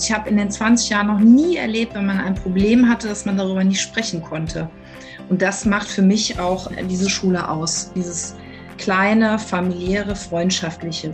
[0.00, 3.24] Ich habe in den 20 Jahren noch nie erlebt, wenn man ein Problem hatte, dass
[3.24, 4.70] man darüber nicht sprechen konnte.
[5.28, 8.36] Und das macht für mich auch diese Schule aus, dieses
[8.78, 11.12] kleine, familiäre, freundschaftliche.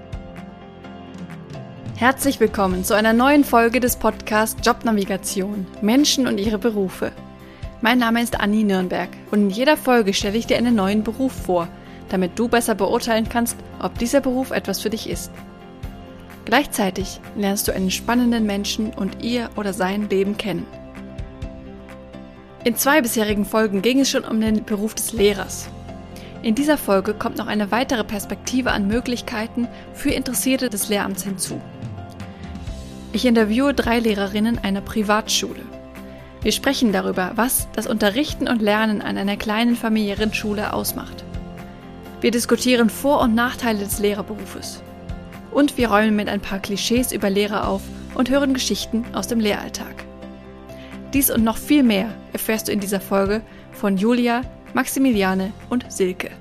[1.97, 7.13] Herzlich willkommen zu einer neuen Folge des Podcasts Jobnavigation Menschen und ihre Berufe.
[7.81, 11.33] Mein Name ist Anni Nürnberg und in jeder Folge stelle ich dir einen neuen Beruf
[11.33, 11.69] vor,
[12.11, 15.31] damit du besser beurteilen kannst, ob dieser Beruf etwas für dich ist.
[16.45, 20.67] Gleichzeitig lernst du einen spannenden Menschen und ihr oder sein Leben kennen.
[22.65, 25.69] In zwei bisherigen Folgen ging es schon um den Beruf des Lehrers.
[26.43, 31.61] In dieser Folge kommt noch eine weitere Perspektive an Möglichkeiten für Interessierte des Lehramts hinzu.
[33.13, 35.63] Ich interviewe drei Lehrerinnen einer Privatschule.
[36.43, 41.25] Wir sprechen darüber, was das Unterrichten und Lernen an einer kleinen familiären Schule ausmacht.
[42.21, 44.83] Wir diskutieren Vor- und Nachteile des Lehrerberufes.
[45.55, 47.81] Und wir räumen mit ein paar Klischees über Lehrer auf
[48.17, 50.05] und hören Geschichten aus dem Lehralltag.
[51.13, 54.41] Dies und noch viel mehr erfährst du in dieser Folge von Julia,
[54.75, 56.33] Maximiliane und Silke.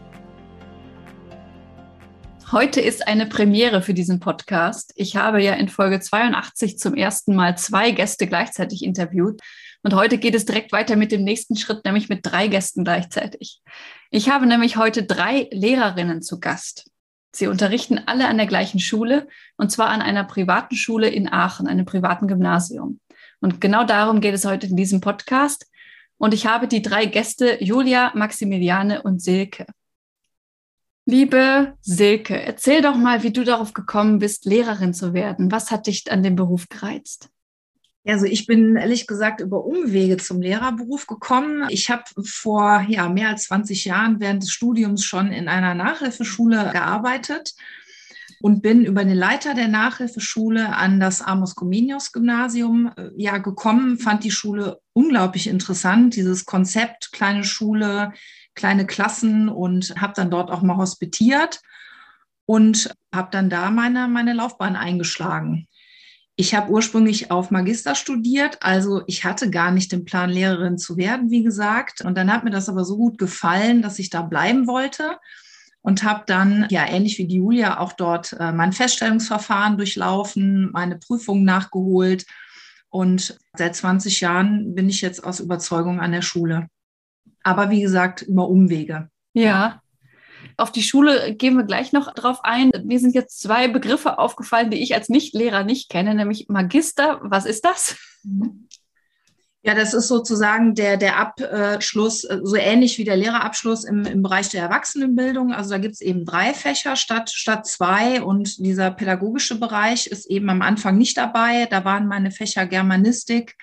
[2.52, 4.94] Heute ist eine Premiere für diesen Podcast.
[4.95, 9.42] Ich habe ja in Folge 82 zum ersten Mal zwei Gäste gleichzeitig interviewt.
[9.83, 13.61] Und heute geht es direkt weiter mit dem nächsten Schritt, nämlich mit drei Gästen gleichzeitig.
[14.09, 16.89] Ich habe nämlich heute drei Lehrerinnen zu Gast.
[17.36, 21.67] Sie unterrichten alle an der gleichen Schule und zwar an einer privaten Schule in Aachen,
[21.67, 23.00] einem privaten Gymnasium.
[23.42, 25.70] Und genau darum geht es heute in diesem Podcast.
[26.17, 29.66] Und ich habe die drei Gäste Julia, Maximiliane und Silke.
[31.06, 35.52] Liebe Silke, erzähl doch mal, wie du darauf gekommen bist, Lehrerin zu werden.
[35.52, 37.30] Was hat dich an dem Beruf gereizt?
[38.05, 41.67] Also ich bin ehrlich gesagt über Umwege zum Lehrerberuf gekommen.
[41.69, 46.71] Ich habe vor ja, mehr als 20 Jahren während des Studiums schon in einer Nachhilfeschule
[46.73, 47.53] gearbeitet
[48.41, 53.97] und bin über den Leiter der Nachhilfeschule an das Amos Comenius Gymnasium äh, ja gekommen,
[53.97, 58.11] fand die Schule unglaublich interessant, dieses Konzept kleine Schule,
[58.53, 61.61] kleine Klassen und habe dann dort auch mal hospitiert
[62.45, 65.67] und habe dann da meine, meine Laufbahn eingeschlagen.
[66.36, 70.98] Ich habe ursprünglich auf Magister studiert, also ich hatte gar nicht den Plan, Lehrerin zu
[70.98, 72.02] werden, wie gesagt.
[72.02, 75.17] Und dann hat mir das aber so gut gefallen, dass ich da bleiben wollte
[75.82, 80.98] und habe dann, ja, ähnlich wie die Julia, auch dort äh, mein Feststellungsverfahren durchlaufen, meine
[80.98, 82.26] Prüfungen nachgeholt.
[82.89, 86.67] Und seit 20 Jahren bin ich jetzt aus Überzeugung an der Schule
[87.43, 89.10] aber wie gesagt, über Umwege.
[89.33, 89.82] Ja.
[90.63, 92.71] Auf die Schule gehen wir gleich noch drauf ein.
[92.85, 97.19] Mir sind jetzt zwei Begriffe aufgefallen, die ich als Nichtlehrer nicht kenne, nämlich Magister.
[97.21, 97.97] Was ist das?
[99.61, 104.23] Ja, das ist sozusagen der, der Abschluss, äh, so ähnlich wie der Lehrerabschluss im, im
[104.23, 105.51] Bereich der Erwachsenenbildung.
[105.51, 110.27] Also da gibt es eben drei Fächer statt, statt zwei und dieser pädagogische Bereich ist
[110.27, 111.65] eben am Anfang nicht dabei.
[111.65, 113.57] Da waren meine Fächer Germanistik,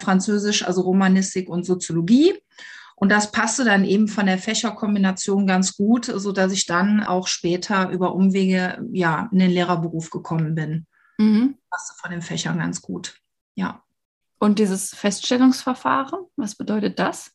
[0.00, 2.32] Französisch, also Romanistik und Soziologie.
[2.98, 7.28] Und das passte dann eben von der Fächerkombination ganz gut, so dass ich dann auch
[7.28, 10.86] später über Umwege ja in den Lehrerberuf gekommen bin.
[11.18, 11.58] Mhm.
[11.70, 13.20] Passte von den Fächern ganz gut.
[13.54, 13.82] Ja.
[14.38, 17.32] Und dieses Feststellungsverfahren, was bedeutet das?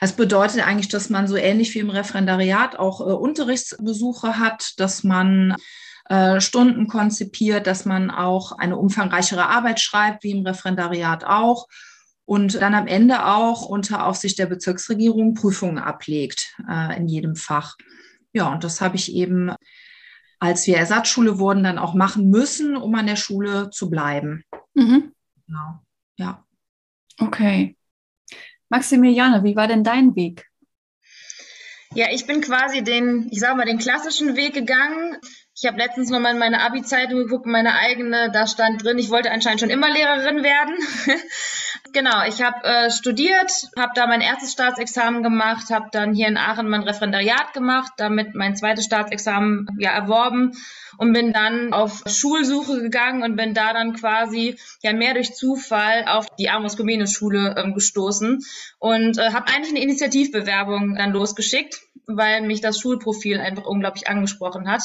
[0.00, 5.04] Es bedeutet eigentlich, dass man so ähnlich wie im Referendariat auch äh, Unterrichtsbesuche hat, dass
[5.04, 5.54] man
[6.08, 11.66] äh, Stunden konzipiert, dass man auch eine umfangreichere Arbeit schreibt, wie im Referendariat auch
[12.28, 17.74] und dann am Ende auch unter Aufsicht der Bezirksregierung Prüfungen ablegt äh, in jedem Fach.
[18.34, 19.50] Ja, und das habe ich eben,
[20.38, 24.44] als wir Ersatzschule wurden, dann auch machen müssen, um an der Schule zu bleiben.
[24.74, 25.14] Mhm.
[25.46, 25.80] Genau,
[26.18, 26.44] ja.
[27.18, 27.78] Okay.
[28.68, 30.44] Maximiliane, wie war denn dein Weg?
[31.94, 35.16] Ja, ich bin quasi den, ich sage mal, den klassischen Weg gegangen.
[35.60, 39.32] Ich habe letztens nochmal in meine Abi-Zeitung geguckt, meine eigene, da stand drin, ich wollte
[39.32, 40.76] anscheinend schon immer Lehrerin werden.
[41.92, 46.36] genau, ich habe äh, studiert, habe da mein erstes Staatsexamen gemacht, habe dann hier in
[46.36, 50.52] Aachen mein Referendariat gemacht, damit mein zweites Staatsexamen ja erworben
[50.96, 56.04] und bin dann auf Schulsuche gegangen und bin da dann quasi ja mehr durch Zufall
[56.06, 58.44] auf die Amos Comenius Schule ähm, gestoßen
[58.78, 64.70] und äh, habe eigentlich eine Initiativbewerbung dann losgeschickt, weil mich das Schulprofil einfach unglaublich angesprochen
[64.70, 64.82] hat.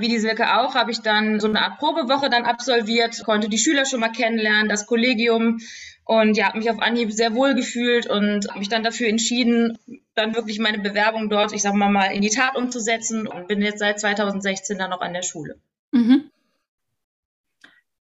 [0.00, 3.58] Wie die Silke auch, habe ich dann so eine Art Probewoche dann absolviert, konnte die
[3.58, 5.60] Schüler schon mal kennenlernen, das Kollegium
[6.04, 9.78] und ja, habe mich auf Anhieb sehr wohl gefühlt und habe mich dann dafür entschieden,
[10.14, 13.62] dann wirklich meine Bewerbung dort, ich sag mal mal, in die Tat umzusetzen und bin
[13.62, 15.60] jetzt seit 2016 dann noch an der Schule.
[15.92, 16.30] Mhm.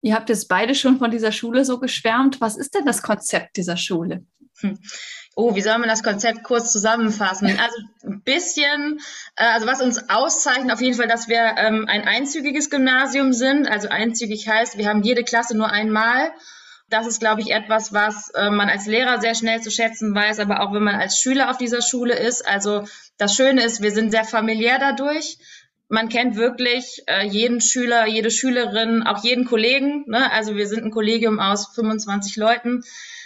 [0.02, 2.40] Ihr habt jetzt beide schon von dieser Schule so geschwärmt.
[2.42, 4.25] Was ist denn das Konzept dieser Schule?
[4.62, 4.80] Hm.
[5.36, 7.48] Oh, wie soll man das Konzept kurz zusammenfassen?
[7.48, 9.00] Also ein bisschen,
[9.38, 13.68] äh, also was uns auszeichnet, auf jeden Fall, dass wir ähm, ein einzügiges Gymnasium sind.
[13.68, 16.31] Also einzügig heißt, wir haben jede Klasse nur einmal
[16.90, 20.40] Das ist, glaube ich, etwas, was äh, man als Lehrer sehr schnell zu schätzen weiß,
[20.40, 22.48] aber auch wenn man als Schüler auf dieser Schule ist.
[22.48, 22.86] Also
[23.18, 25.38] das Schöne ist, wir sind sehr familiär dadurch.
[25.88, 30.06] Man kennt wirklich äh, jeden Schüler, jede Schülerin, auch jeden Kollegen.
[30.08, 30.31] Ne?
[30.31, 32.84] Also wir sind ein Kollegium aus 25 Leuten.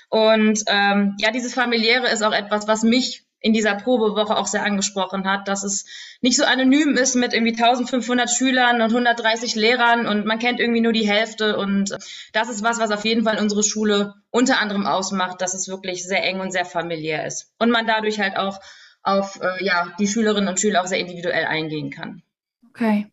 [0.09, 4.63] Und ähm, ja, dieses familiäre ist auch etwas, was mich in dieser Probewoche auch sehr
[4.63, 5.85] angesprochen hat, dass es
[6.21, 10.79] nicht so anonym ist mit irgendwie 1500 Schülern und 130 Lehrern und man kennt irgendwie
[10.79, 11.91] nur die Hälfte und
[12.31, 16.07] das ist was, was auf jeden Fall unsere Schule unter anderem ausmacht, dass es wirklich
[16.07, 18.61] sehr eng und sehr familiär ist und man dadurch halt auch
[19.03, 22.23] auf äh, ja, die Schülerinnen und Schüler auch sehr individuell eingehen kann.
[22.69, 23.11] Okay.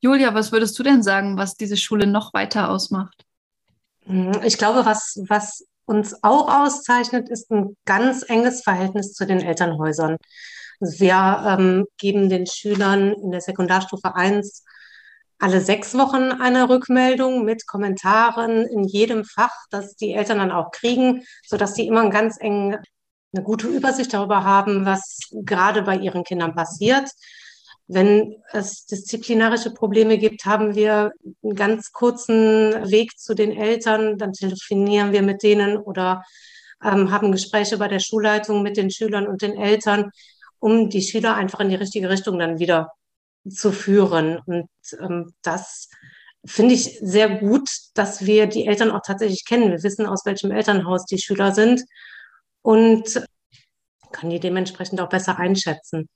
[0.00, 3.25] Julia, was würdest du denn sagen, was diese Schule noch weiter ausmacht?
[4.44, 10.16] Ich glaube, was, was uns auch auszeichnet, ist ein ganz enges Verhältnis zu den Elternhäusern.
[10.80, 14.64] Wir ähm, geben den Schülern in der Sekundarstufe 1
[15.38, 20.70] alle sechs Wochen eine Rückmeldung mit Kommentaren in jedem Fach, das die Eltern dann auch
[20.70, 22.78] kriegen, sodass sie immer einen ganz engen,
[23.34, 27.10] eine gute Übersicht darüber haben, was gerade bei ihren Kindern passiert.
[27.88, 31.12] Wenn es disziplinarische Probleme gibt, haben wir
[31.42, 36.24] einen ganz kurzen Weg zu den Eltern, dann telefonieren wir mit denen oder
[36.84, 40.10] ähm, haben Gespräche bei der Schulleitung mit den Schülern und den Eltern,
[40.58, 42.92] um die Schüler einfach in die richtige Richtung dann wieder
[43.48, 44.38] zu führen.
[44.46, 44.68] Und
[45.00, 45.88] ähm, das
[46.44, 49.70] finde ich sehr gut, dass wir die Eltern auch tatsächlich kennen.
[49.70, 51.84] Wir wissen, aus welchem Elternhaus die Schüler sind
[52.62, 53.22] und
[54.12, 56.08] kann die dementsprechend auch besser einschätzen.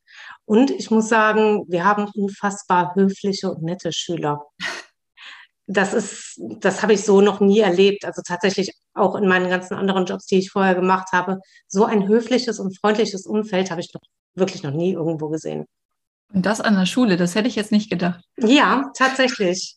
[0.44, 4.44] Und ich muss sagen, wir haben unfassbar höfliche und nette Schüler.
[5.66, 8.04] Das ist, das habe ich so noch nie erlebt.
[8.04, 11.38] Also tatsächlich auch in meinen ganzen anderen Jobs, die ich vorher gemacht habe.
[11.68, 14.02] So ein höfliches und freundliches Umfeld habe ich noch,
[14.34, 15.66] wirklich noch nie irgendwo gesehen.
[16.32, 18.20] Und das an der Schule, das hätte ich jetzt nicht gedacht.
[18.36, 19.76] Ja, tatsächlich.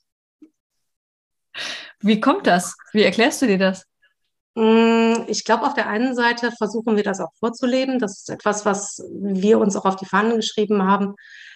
[2.00, 2.76] Wie kommt das?
[2.92, 3.86] Wie erklärst du dir das?
[4.56, 8.00] Mm, ich glaube, auf der einen Seite versuchen wir das auch vorzuleben.
[8.00, 11.16] Das ist etwas, was wir uns auch auf die Fahnen geschrieben haben,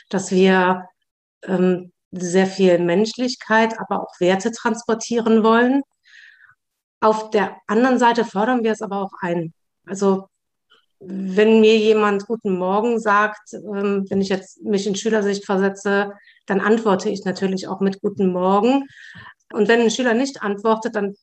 [0.10, 0.88] dass wir
[1.44, 5.84] ähm, sehr viel Menschlichkeit, aber auch Werte transportieren wollen.
[7.00, 9.54] Auf der anderen Seite fördern wir es aber auch ein.
[9.86, 10.28] Also
[11.00, 16.14] wenn mir jemand Guten Morgen sagt, ähm, wenn ich jetzt mich in Schülersicht versetze,
[16.48, 18.88] dann antworte ich natürlich auch mit Guten Morgen.
[19.54, 21.16] Und wenn ein Schüler nicht antwortet, dann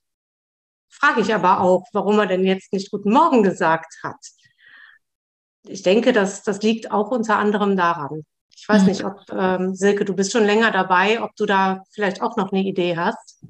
[0.94, 4.16] frage ich aber auch, warum er denn jetzt nicht Guten Morgen gesagt hat.
[5.66, 8.24] Ich denke, dass das liegt auch unter anderem daran.
[8.56, 8.88] Ich weiß mhm.
[8.88, 12.52] nicht, ob ähm, Silke, du bist schon länger dabei, ob du da vielleicht auch noch
[12.52, 13.44] eine Idee hast.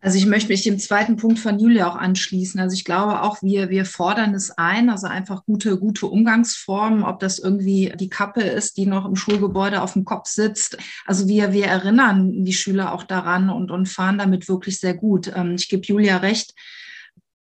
[0.00, 2.60] Also ich möchte mich dem zweiten Punkt von Julia auch anschließen.
[2.60, 7.18] Also ich glaube auch, wir, wir fordern es ein, also einfach gute, gute Umgangsformen, ob
[7.18, 10.76] das irgendwie die Kappe ist, die noch im Schulgebäude auf dem Kopf sitzt.
[11.06, 15.32] Also wir, wir erinnern die Schüler auch daran und, und fahren damit wirklich sehr gut.
[15.34, 16.54] Ähm, ich gebe Julia recht.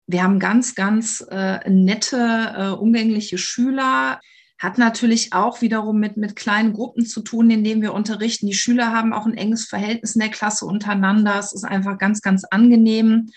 [0.05, 4.19] Wir haben ganz, ganz äh, nette, äh, umgängliche Schüler.
[4.63, 8.47] Hat natürlich auch wiederum mit, mit kleinen Gruppen zu tun, in denen wir unterrichten.
[8.47, 11.37] Die Schüler haben auch ein enges Verhältnis in der Klasse untereinander.
[11.37, 13.29] Es ist einfach ganz, ganz angenehm.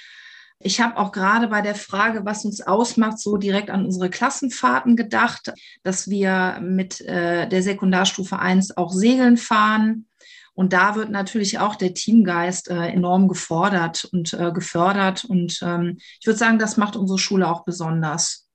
[0.61, 4.95] Ich habe auch gerade bei der Frage, was uns ausmacht, so direkt an unsere Klassenfahrten
[4.95, 5.53] gedacht,
[5.83, 10.07] dass wir mit äh, der Sekundarstufe 1 auch Segeln fahren.
[10.55, 15.25] Und da wird natürlich auch der Teamgeist äh, enorm gefordert und äh, gefördert.
[15.25, 18.49] Und ähm, ich würde sagen, das macht unsere Schule auch besonders.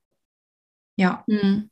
[0.95, 1.25] Ja.
[1.27, 1.70] Mhm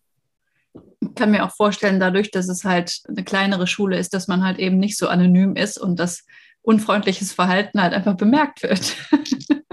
[1.16, 4.60] kann mir auch vorstellen, dadurch, dass es halt eine kleinere Schule ist, dass man halt
[4.60, 6.26] eben nicht so anonym ist und das
[6.62, 8.96] unfreundliches Verhalten halt einfach bemerkt wird.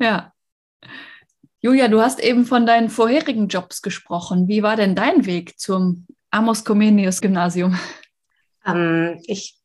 [0.00, 0.32] ja.
[1.60, 4.46] Julia, du hast eben von deinen vorherigen Jobs gesprochen.
[4.46, 7.78] Wie war denn dein Weg zum Amos Comenius Gymnasium?
[8.64, 9.58] Ähm, ich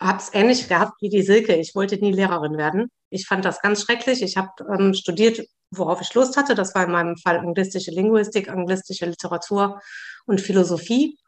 [0.00, 1.54] habe es ähnlich gehabt wie die Silke.
[1.56, 2.90] Ich wollte nie Lehrerin werden.
[3.10, 4.22] Ich fand das ganz schrecklich.
[4.22, 5.40] Ich habe ähm, studiert
[5.78, 6.54] worauf ich Lust hatte.
[6.54, 9.80] Das war in meinem Fall anglistische Linguistik, anglistische Literatur
[10.26, 11.18] und Philosophie.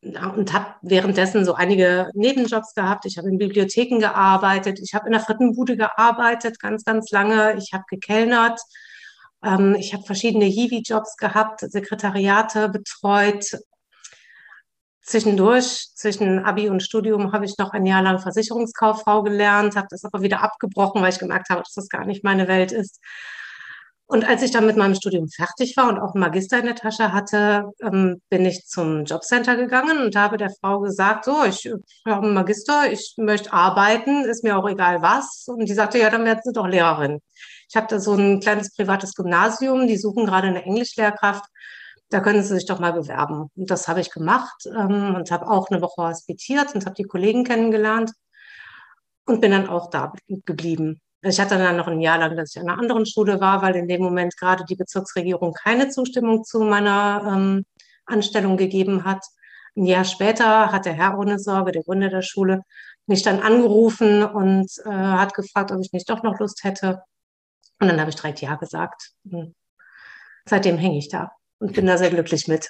[0.00, 3.04] Und habe währenddessen so einige Nebenjobs gehabt.
[3.04, 4.78] Ich habe in Bibliotheken gearbeitet.
[4.80, 7.56] Ich habe in der Frittenbude gearbeitet, ganz, ganz lange.
[7.58, 8.60] Ich habe gekellnert.
[9.42, 13.58] Ähm, ich habe verschiedene Hiwi-Jobs gehabt, Sekretariate betreut.
[15.08, 20.04] Zwischendurch, zwischen Abi und Studium, habe ich noch ein Jahr lang Versicherungskauffrau gelernt, habe das
[20.04, 23.00] aber wieder abgebrochen, weil ich gemerkt habe, dass das gar nicht meine Welt ist.
[24.06, 26.74] Und als ich dann mit meinem Studium fertig war und auch einen Magister in der
[26.74, 31.72] Tasche hatte, ähm, bin ich zum Jobcenter gegangen und habe der Frau gesagt, so, ich,
[32.06, 35.46] habe einen Magister, ich möchte arbeiten, ist mir auch egal was.
[35.46, 37.20] Und die sagte, ja, dann werden Sie doch Lehrerin.
[37.70, 41.46] Ich habe da so ein kleines privates Gymnasium, die suchen gerade eine Englischlehrkraft
[42.10, 43.50] da können Sie sich doch mal bewerben.
[43.54, 47.04] Und das habe ich gemacht ähm, und habe auch eine Woche hospitiert und habe die
[47.04, 48.12] Kollegen kennengelernt.
[49.26, 51.00] und bin dann auch da geblieben.
[51.22, 53.76] Ich hatte dann noch ein Jahr lang, dass ich an einer anderen Schule war, weil
[53.76, 57.66] in dem Moment gerade die Bezirksregierung keine Zustimmung zu meiner ähm,
[58.06, 59.24] Anstellung gegeben hat.
[59.76, 62.62] Ein Jahr später hat der Herr ohne Sorge, der Gründer der Schule,
[63.06, 67.02] mich dann angerufen und äh, hat gefragt, ob ich nicht doch noch Lust hätte.
[67.80, 69.12] Und dann habe ich direkt Ja gesagt.
[69.30, 69.54] Und
[70.46, 72.68] seitdem hänge ich da und bin da sehr glücklich mit.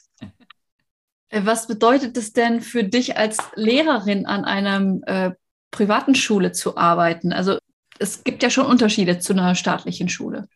[1.29, 5.31] Äh, was bedeutet es denn für dich als Lehrerin an einer äh,
[5.71, 7.33] privaten Schule zu arbeiten?
[7.33, 7.59] Also
[7.99, 10.49] es gibt ja schon Unterschiede zu einer staatlichen Schule.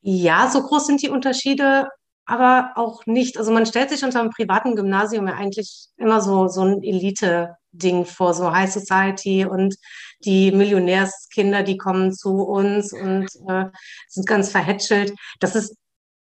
[0.00, 1.88] Ja, so groß sind die Unterschiede,
[2.26, 3.38] aber auch nicht.
[3.38, 8.04] Also man stellt sich unter einem privaten Gymnasium ja eigentlich immer so, so ein Elite-Ding
[8.04, 9.76] vor, so High Society und
[10.24, 13.66] die Millionärskinder, die kommen zu uns und äh,
[14.08, 15.14] sind ganz verhätschelt.
[15.40, 15.74] Das ist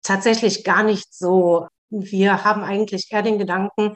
[0.02, 1.66] tatsächlich gar nicht so.
[1.90, 3.94] Wir haben eigentlich eher den Gedanken,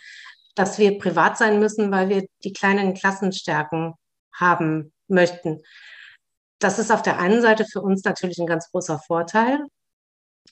[0.55, 3.95] dass wir privat sein müssen, weil wir die kleinen Klassenstärken
[4.33, 5.63] haben möchten.
[6.59, 9.61] Das ist auf der einen Seite für uns natürlich ein ganz großer Vorteil.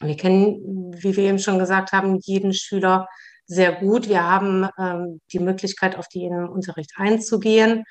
[0.01, 3.07] Wir kennen, wie wir eben schon gesagt haben, jeden Schüler
[3.47, 4.09] sehr gut.
[4.09, 7.85] Wir haben ähm, die Möglichkeit, auf die in den Unterricht einzugehen.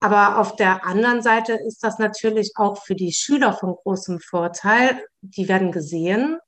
[0.00, 5.02] Aber auf der anderen Seite ist das natürlich auch für die Schüler von großem Vorteil.
[5.22, 6.38] Die werden gesehen,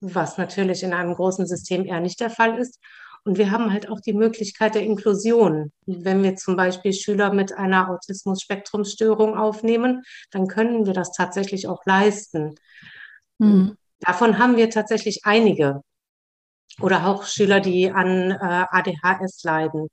[0.00, 2.80] was natürlich in einem großen System eher nicht der Fall ist.
[3.24, 5.72] Und wir haben halt auch die Möglichkeit der Inklusion.
[5.84, 11.84] Wenn wir zum Beispiel Schüler mit einer Autismus-Spektrumstörung aufnehmen, dann können wir das tatsächlich auch
[11.86, 12.54] leisten.
[13.38, 13.76] Mhm.
[13.98, 15.82] Davon haben wir tatsächlich einige.
[16.80, 18.36] Oder auch Schüler, die an äh,
[18.70, 19.88] ADHS leiden.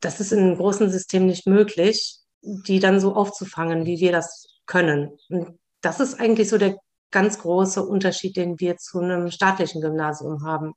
[0.00, 4.46] Das ist in einem großen System nicht möglich, die dann so aufzufangen, wie wir das
[4.66, 5.18] können.
[5.28, 6.76] Und das ist eigentlich so der
[7.10, 10.74] ganz große Unterschied, den wir zu einem staatlichen Gymnasium haben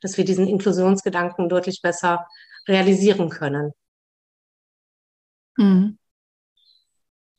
[0.00, 2.26] dass wir diesen Inklusionsgedanken deutlich besser
[2.68, 3.72] realisieren können.
[5.56, 5.98] Mhm.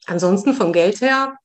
[0.06, 1.38] Ansonsten vom Geld her,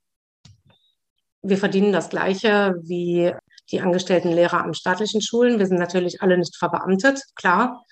[1.43, 3.33] wir verdienen das Gleiche wie
[3.71, 5.59] die angestellten Lehrer an staatlichen Schulen.
[5.59, 7.85] Wir sind natürlich alle nicht verbeamtet, klar.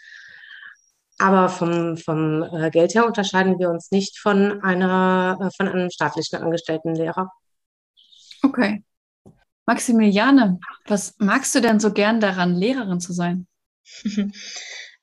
[1.21, 5.91] Aber vom, vom äh, Geld her unterscheiden wir uns nicht von, einer, äh, von einem
[5.91, 7.31] staatlichen angestellten Lehrer.
[8.43, 8.83] Okay.
[9.67, 13.47] Maximiliane, was magst du denn so gern daran, Lehrerin zu sein?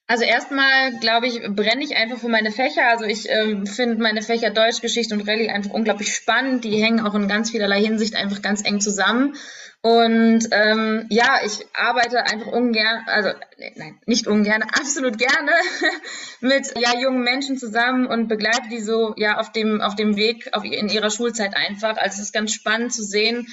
[0.09, 2.87] Also erstmal, glaube ich, brenne ich einfach für meine Fächer.
[2.87, 6.63] Also ich ähm, finde meine Fächer Deutsch, Geschichte und Rallye einfach unglaublich spannend.
[6.63, 9.35] Die hängen auch in ganz vielerlei Hinsicht einfach ganz eng zusammen.
[9.81, 13.29] Und ähm, ja, ich arbeite einfach ungern, also
[13.75, 15.51] nein, nicht ungern, absolut gerne
[16.41, 20.49] mit ja jungen Menschen zusammen und begleite die so ja auf dem auf dem Weg
[20.53, 21.97] auf, in ihrer Schulzeit einfach.
[21.97, 23.47] Also es ist ganz spannend zu sehen,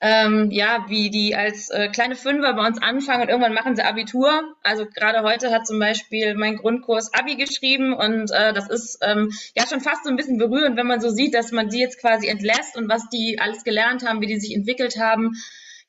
[0.00, 3.82] ähm, ja, wie die als äh, kleine Fünfer bei uns anfangen und irgendwann machen sie
[3.82, 4.56] Abitur.
[4.62, 9.30] Also gerade heute hat zum Beispiel mein Grundkurs Abi geschrieben und äh, das ist ähm,
[9.54, 12.00] ja schon fast so ein bisschen berührend, wenn man so sieht, dass man die jetzt
[12.00, 15.36] quasi entlässt und was die alles gelernt haben, wie die sich entwickelt haben.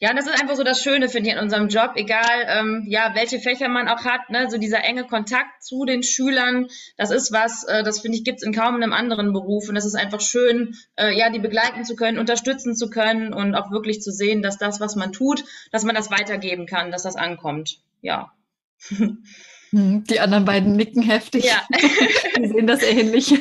[0.02, 2.86] Ja, und das ist einfach so das Schöne, finde ich, an unserem Job, egal ähm,
[2.88, 7.12] ja, welche Fächer man auch hat, ne, so dieser enge Kontakt zu den Schülern, das
[7.12, 9.70] ist was, äh, das finde ich, gibt's in kaum einem anderen Beruf.
[9.70, 13.54] Und das ist einfach schön, äh, ja, die begleiten zu können, unterstützen zu können und
[13.54, 17.04] auch wirklich zu sehen, dass das, was man tut, dass man das weitergeben kann, dass
[17.04, 17.78] das ankommt.
[18.02, 18.32] Ja.
[18.88, 21.46] Hm, die anderen beiden nicken heftig.
[21.46, 21.62] Ja.
[22.40, 23.36] Die sehen das ähnlich.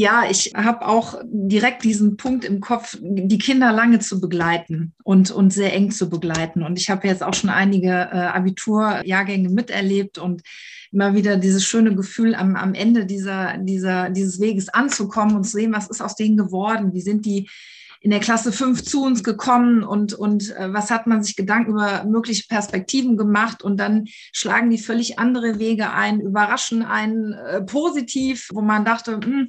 [0.00, 5.32] Ja, ich habe auch direkt diesen Punkt im Kopf, die Kinder lange zu begleiten und,
[5.32, 6.62] und sehr eng zu begleiten.
[6.62, 10.42] Und ich habe jetzt auch schon einige äh, Abiturjahrgänge miterlebt und
[10.92, 15.56] immer wieder dieses schöne Gefühl, am, am Ende dieser, dieser, dieses Weges anzukommen und zu
[15.56, 17.48] sehen, was ist aus denen geworden, wie sind die
[18.00, 21.72] in der Klasse 5 zu uns gekommen und, und äh, was hat man sich Gedanken
[21.72, 27.62] über mögliche Perspektiven gemacht und dann schlagen die völlig andere Wege ein, überraschen einen äh,
[27.62, 29.48] positiv, wo man dachte, hm,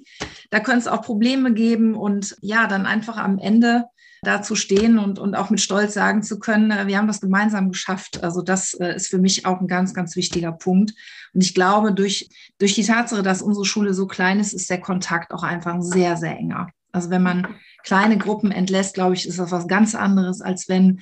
[0.49, 3.85] da könnte es auch Probleme geben und ja, dann einfach am Ende
[4.21, 7.21] da zu stehen und, und auch mit Stolz sagen zu können, äh, wir haben das
[7.21, 8.23] gemeinsam geschafft.
[8.23, 10.93] Also das äh, ist für mich auch ein ganz, ganz wichtiger Punkt.
[11.33, 14.81] Und ich glaube, durch, durch die Tatsache, dass unsere Schule so klein ist, ist der
[14.81, 16.69] Kontakt auch einfach sehr, sehr enger.
[16.91, 17.47] Also wenn man
[17.83, 21.01] kleine Gruppen entlässt, glaube ich, ist das was ganz anderes, als wenn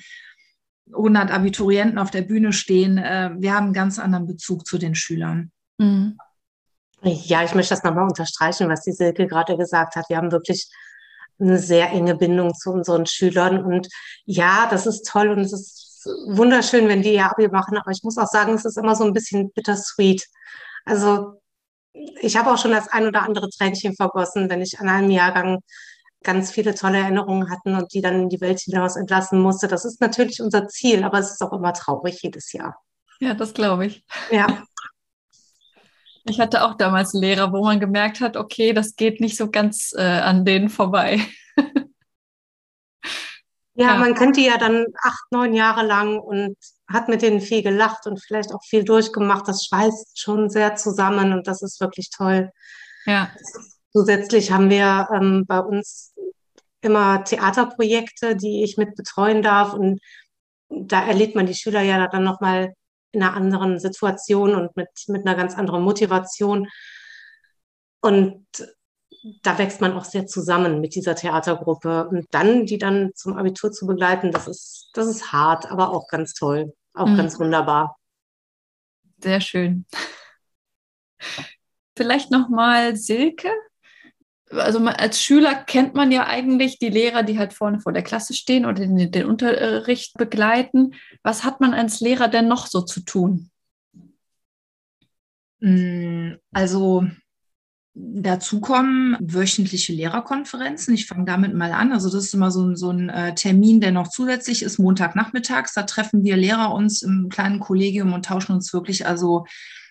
[0.92, 2.98] 100 Abiturienten auf der Bühne stehen.
[2.98, 5.50] Äh, wir haben einen ganz anderen Bezug zu den Schülern.
[5.78, 6.18] Mhm.
[7.02, 10.08] Ja, ich möchte das nochmal unterstreichen, was die Silke gerade gesagt hat.
[10.08, 10.68] Wir haben wirklich
[11.38, 13.62] eine sehr enge Bindung zu unseren Schülern.
[13.64, 13.88] Und
[14.24, 17.76] ja, das ist toll und es ist wunderschön, wenn die ihr Abi machen.
[17.78, 20.26] Aber ich muss auch sagen, es ist immer so ein bisschen bittersweet.
[20.84, 21.40] Also
[22.20, 25.60] ich habe auch schon das ein oder andere Tränchen vergossen, wenn ich an einem Jahrgang
[26.22, 29.68] ganz viele tolle Erinnerungen hatten und die dann in die Welt hinaus entlassen musste.
[29.68, 32.80] Das ist natürlich unser Ziel, aber es ist auch immer traurig jedes Jahr.
[33.20, 34.04] Ja, das glaube ich.
[34.30, 34.62] Ja.
[36.24, 39.50] Ich hatte auch damals einen Lehrer, wo man gemerkt hat, okay, das geht nicht so
[39.50, 41.20] ganz äh, an denen vorbei.
[43.80, 46.56] Ja, ja, man kennt die ja dann acht, neun Jahre lang und
[46.88, 49.46] hat mit denen viel gelacht und vielleicht auch viel durchgemacht.
[49.46, 52.50] Das schweißt schon sehr zusammen und das ist wirklich toll.
[53.06, 53.30] Ja.
[53.92, 56.14] Zusätzlich haben wir ähm, bei uns
[56.80, 60.00] immer Theaterprojekte, die ich mit betreuen darf und
[60.68, 62.74] da erlebt man die Schüler ja dann nochmal
[63.12, 66.68] in einer anderen Situation und mit, mit einer ganz anderen Motivation.
[68.00, 68.46] Und
[69.42, 72.08] da wächst man auch sehr zusammen mit dieser Theatergruppe.
[72.08, 76.08] Und dann, die dann zum Abitur zu begleiten, das ist, das ist hart, aber auch
[76.08, 77.16] ganz toll, auch mhm.
[77.16, 77.96] ganz wunderbar.
[79.20, 79.86] Sehr schön.
[81.96, 83.50] Vielleicht nochmal Silke.
[84.50, 88.02] Also man, als Schüler kennt man ja eigentlich die Lehrer, die halt vorne vor der
[88.02, 90.94] Klasse stehen oder den, den Unterricht begleiten.
[91.22, 93.50] Was hat man als Lehrer denn noch so zu tun?
[95.60, 97.04] Mm, also
[98.00, 100.94] Dazu kommen wöchentliche Lehrerkonferenzen.
[100.94, 101.90] Ich fange damit mal an.
[101.90, 105.74] Also das ist immer so ein, so ein äh, Termin, der noch zusätzlich ist, Montagnachmittags.
[105.74, 109.46] Da treffen wir Lehrer uns im kleinen Kollegium und tauschen uns wirklich also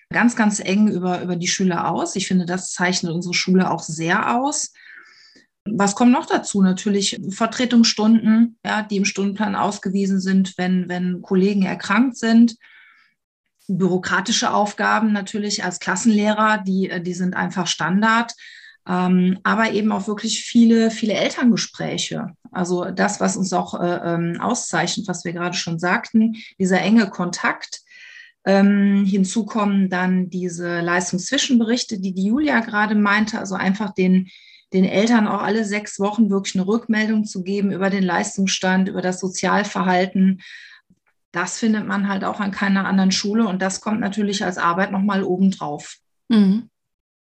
[0.09, 2.15] ganz, ganz eng über, über die Schüler aus.
[2.15, 4.73] Ich finde, das zeichnet unsere Schule auch sehr aus.
[5.69, 6.61] Was kommt noch dazu?
[6.61, 12.55] Natürlich Vertretungsstunden, ja, die im Stundenplan ausgewiesen sind, wenn, wenn Kollegen erkrankt sind
[13.67, 18.33] bürokratische Aufgaben natürlich als Klassenlehrer, die, die sind einfach Standard.
[18.87, 22.27] Ähm, aber eben auch wirklich viele, viele Elterngespräche.
[22.51, 27.09] Also das, was uns auch äh, ähm, auszeichnet, was wir gerade schon sagten, dieser enge
[27.09, 27.81] Kontakt.
[28.47, 34.29] Ähm, hinzu kommen dann diese Leistungszwischenberichte, die die Julia gerade meinte, also einfach den,
[34.71, 39.01] den Eltern auch alle sechs Wochen wirklich eine Rückmeldung zu geben über den Leistungsstand, über
[39.01, 40.41] das Sozialverhalten,
[41.31, 44.91] das findet man halt auch an keiner anderen Schule und das kommt natürlich als Arbeit
[44.91, 45.97] nochmal obendrauf.
[46.29, 46.69] Mhm.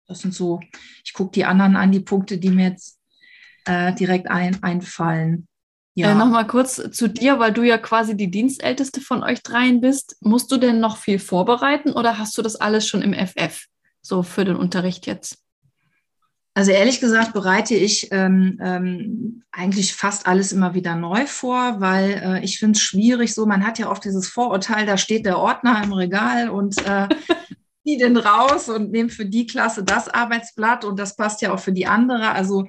[0.06, 0.60] Das sind so,
[1.04, 3.00] ich gucke die anderen an, die Punkte, die mir jetzt
[3.64, 5.48] äh, direkt ein, einfallen.
[5.96, 6.12] Ja.
[6.12, 10.16] Äh, Nochmal kurz zu dir, weil du ja quasi die Dienstälteste von euch dreien bist.
[10.20, 13.64] Musst du denn noch viel vorbereiten oder hast du das alles schon im FF,
[14.02, 15.38] so für den Unterricht jetzt?
[16.52, 22.22] Also ehrlich gesagt bereite ich ähm, ähm, eigentlich fast alles immer wieder neu vor, weil
[22.22, 25.38] äh, ich finde es schwierig so, man hat ja oft dieses Vorurteil, da steht der
[25.38, 27.08] Ordner im Regal und äh,
[27.86, 31.60] die den raus und nehme für die Klasse das Arbeitsblatt und das passt ja auch
[31.60, 32.32] für die andere.
[32.32, 32.66] Also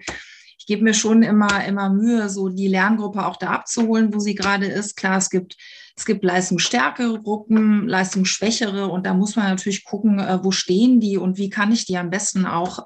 [0.67, 4.67] gebe mir schon immer, immer Mühe, so die Lerngruppe auch da abzuholen, wo sie gerade
[4.67, 4.95] ist.
[4.95, 5.57] Klar, es gibt
[5.97, 11.17] es gibt leistungsstärkere Gruppen, leistungsschwächere und da muss man natürlich gucken, äh, wo stehen die
[11.17, 12.85] und wie kann ich die am besten auch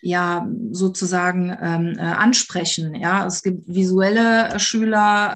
[0.00, 2.94] ja sozusagen ähm, äh, ansprechen.
[2.94, 5.34] Ja, es gibt visuelle Schüler,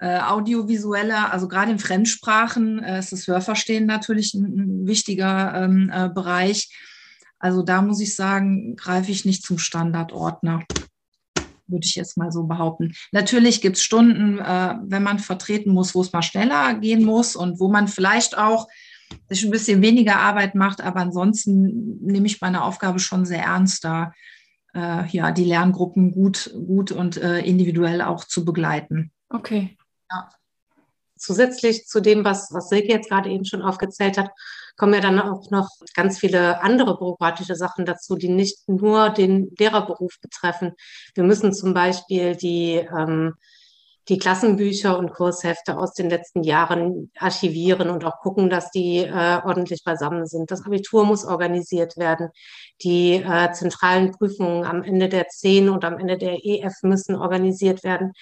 [0.00, 5.90] äh, audiovisuelle, also gerade in Fremdsprachen äh, ist das Hörverstehen natürlich ein, ein wichtiger ähm,
[5.94, 6.74] äh, Bereich.
[7.38, 10.64] Also da muss ich sagen, greife ich nicht zum Standardordner
[11.70, 12.92] würde ich jetzt mal so behaupten.
[13.12, 17.36] Natürlich gibt es Stunden, äh, wenn man vertreten muss, wo es mal schneller gehen muss
[17.36, 18.68] und wo man vielleicht auch
[19.28, 23.84] sich ein bisschen weniger Arbeit macht, aber ansonsten nehme ich meine Aufgabe schon sehr ernst,
[23.84, 24.12] da
[24.74, 29.10] äh, ja, die Lerngruppen gut, gut und äh, individuell auch zu begleiten.
[29.28, 29.76] Okay.
[30.10, 30.28] Ja.
[31.16, 34.30] Zusätzlich zu dem, was, was Silke jetzt gerade eben schon aufgezählt hat,
[34.76, 39.50] kommen ja dann auch noch ganz viele andere bürokratische Sachen dazu, die nicht nur den
[39.58, 40.72] Lehrerberuf betreffen.
[41.14, 43.34] Wir müssen zum Beispiel die ähm,
[44.10, 49.40] die Klassenbücher und Kurshefte aus den letzten Jahren archivieren und auch gucken, dass die äh,
[49.44, 50.50] ordentlich beisammen sind.
[50.50, 52.30] Das Abitur muss organisiert werden.
[52.82, 57.84] Die äh, zentralen Prüfungen am Ende der 10 und am Ende der EF müssen organisiert
[57.84, 58.12] werden.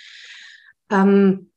[0.90, 1.50] Ähm,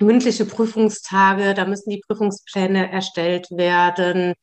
[0.00, 4.34] mündliche Prüfungstage, da müssen die Prüfungspläne erstellt werden.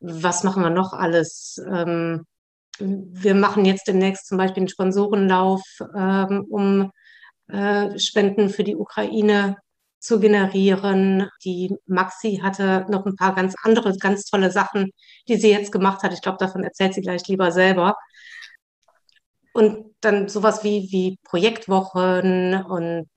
[0.00, 1.60] Was machen wir noch alles?
[1.68, 2.26] Ähm,
[2.78, 5.62] wir machen jetzt demnächst zum Beispiel einen Sponsorenlauf,
[5.96, 6.90] ähm, um
[7.48, 9.56] äh, Spenden für die Ukraine
[9.98, 11.28] zu generieren.
[11.44, 14.90] Die Maxi hatte noch ein paar ganz andere, ganz tolle Sachen,
[15.28, 16.12] die sie jetzt gemacht hat.
[16.12, 17.96] Ich glaube, davon erzählt sie gleich lieber selber.
[19.52, 23.08] Und dann sowas wie, wie Projektwochen und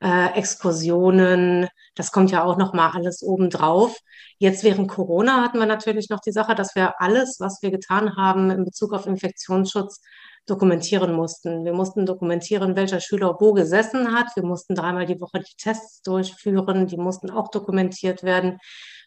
[0.00, 3.98] äh, Exkursionen, das kommt ja auch noch mal alles obendrauf.
[4.38, 8.16] Jetzt während Corona hatten wir natürlich noch die Sache, dass wir alles, was wir getan
[8.16, 10.00] haben in Bezug auf Infektionsschutz,
[10.46, 11.64] dokumentieren mussten.
[11.64, 14.34] Wir mussten dokumentieren, welcher Schüler wo gesessen hat.
[14.34, 16.86] Wir mussten dreimal die Woche die Tests durchführen.
[16.86, 18.58] Die mussten auch dokumentiert werden.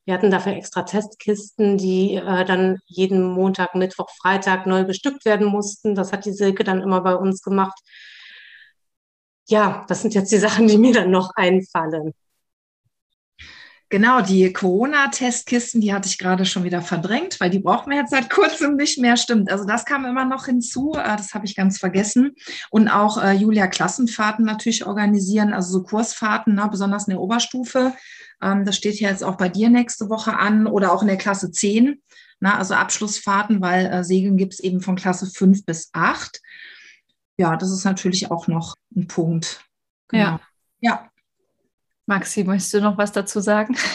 [0.06, 5.48] Wir hatten dafür extra Testkisten, die äh, dann jeden Montag, Mittwoch, Freitag neu bestückt werden
[5.48, 5.96] mussten.
[5.96, 7.78] Das hat die Silke dann immer bei uns gemacht.
[9.50, 12.14] Ja, das sind jetzt die Sachen, die mir dann noch einfallen.
[13.94, 18.10] Genau, die Corona-Testkisten, die hatte ich gerade schon wieder verdrängt, weil die braucht man jetzt
[18.10, 19.18] seit kurzem nicht mehr.
[19.18, 22.34] Stimmt, also das kam immer noch hinzu, äh, das habe ich ganz vergessen.
[22.72, 27.94] Und auch äh, Julia Klassenfahrten natürlich organisieren, also so Kursfahrten, ne, besonders in der Oberstufe.
[28.42, 31.18] Ähm, das steht ja jetzt auch bei dir nächste Woche an oder auch in der
[31.18, 32.02] Klasse 10.
[32.40, 36.42] Na, ne, also Abschlussfahrten, weil äh, Segeln gibt es eben von Klasse 5 bis 8.
[37.38, 39.65] Ja, das ist natürlich auch noch ein Punkt.
[40.10, 40.24] Genau.
[40.24, 40.39] Ja.
[40.82, 41.10] Ja.
[42.06, 43.78] Maxi, möchtest du noch was dazu sagen?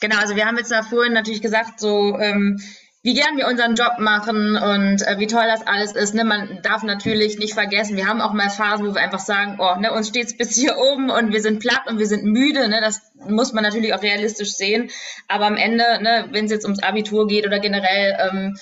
[0.00, 2.60] Genau, also wir haben jetzt da vorhin natürlich gesagt, so ähm,
[3.04, 6.14] wie gern wir unseren Job machen und äh, wie toll das alles ist.
[6.14, 6.24] Ne?
[6.24, 9.76] Man darf natürlich nicht vergessen, wir haben auch mal Phasen, wo wir einfach sagen, oh,
[9.78, 12.68] ne, uns steht's bis hier oben und wir sind platt und wir sind müde.
[12.68, 12.80] Ne?
[12.80, 14.90] Das muss man natürlich auch realistisch sehen.
[15.26, 18.58] Aber am Ende, ne, wenn es jetzt ums Abitur geht oder generell, ähm,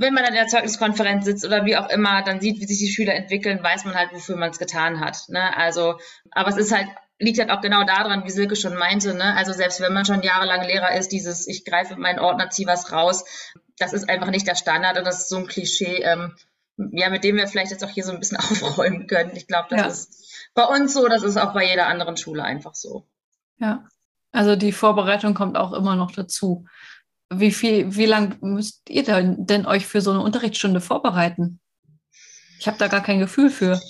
[0.00, 2.78] wenn man dann in der Zeugniskonferenz sitzt oder wie auch immer, dann sieht, wie sich
[2.78, 5.28] die Schüler entwickeln, weiß man halt, wofür man es getan hat.
[5.28, 5.56] Ne?
[5.56, 5.98] Also,
[6.30, 6.88] aber es ist halt
[7.20, 9.36] liegt halt auch genau daran, wie Silke schon meinte, ne?
[9.36, 12.92] Also selbst wenn man schon jahrelang Lehrer ist, dieses ich greife meinen Ordner, zieh was
[12.92, 13.24] raus,
[13.78, 16.34] das ist einfach nicht der Standard und das ist so ein Klischee, ähm,
[16.92, 19.36] ja, mit dem wir vielleicht jetzt auch hier so ein bisschen aufräumen können.
[19.36, 19.86] Ich glaube, das ja.
[19.86, 23.06] ist bei uns so, das ist auch bei jeder anderen Schule einfach so.
[23.58, 23.84] Ja,
[24.32, 26.66] also die Vorbereitung kommt auch immer noch dazu.
[27.32, 31.60] Wie viel, wie lang müsst ihr denn, denn euch für so eine Unterrichtsstunde vorbereiten?
[32.58, 33.80] Ich habe da gar kein Gefühl für.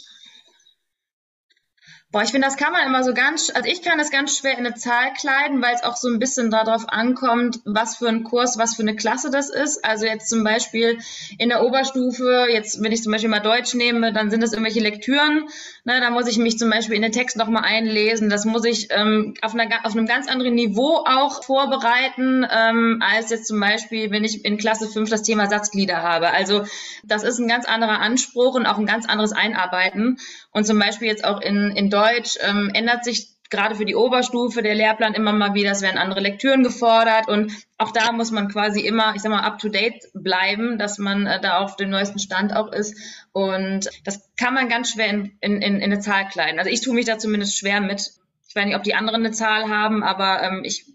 [2.12, 4.58] Boah, ich finde, das kann man immer so ganz, also ich kann das ganz schwer
[4.58, 8.24] in eine Zahl kleiden, weil es auch so ein bisschen darauf ankommt, was für ein
[8.24, 9.84] Kurs, was für eine Klasse das ist.
[9.84, 10.98] Also jetzt zum Beispiel
[11.38, 14.80] in der Oberstufe, jetzt wenn ich zum Beispiel mal Deutsch nehme, dann sind das irgendwelche
[14.80, 15.44] Lektüren.
[15.84, 18.28] Ne, da muss ich mich zum Beispiel in den Text nochmal einlesen.
[18.28, 23.30] Das muss ich ähm, auf, einer, auf einem ganz anderen Niveau auch vorbereiten, ähm, als
[23.30, 26.32] jetzt zum Beispiel, wenn ich in Klasse 5 das Thema Satzglieder habe.
[26.32, 26.64] Also
[27.04, 30.18] das ist ein ganz anderer Anspruch und auch ein ganz anderes Einarbeiten.
[30.50, 31.99] Und zum Beispiel jetzt auch in, in Deutsch
[32.40, 36.20] ähm, ändert sich gerade für die Oberstufe der Lehrplan immer mal wieder, es werden andere
[36.20, 40.08] Lektüren gefordert und auch da muss man quasi immer, ich sag mal, up to date
[40.14, 42.96] bleiben, dass man äh, da auf dem neuesten Stand auch ist.
[43.32, 46.58] Und das kann man ganz schwer in, in, in eine Zahl kleiden.
[46.58, 48.12] Also ich tue mich da zumindest schwer mit.
[48.48, 50.86] Ich weiß nicht, ob die anderen eine Zahl haben, aber ähm, ich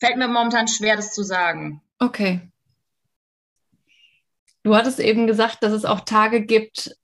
[0.00, 1.82] fällt mir momentan schwer, das zu sagen.
[1.98, 2.40] Okay.
[4.62, 6.96] Du hattest eben gesagt, dass es auch Tage gibt,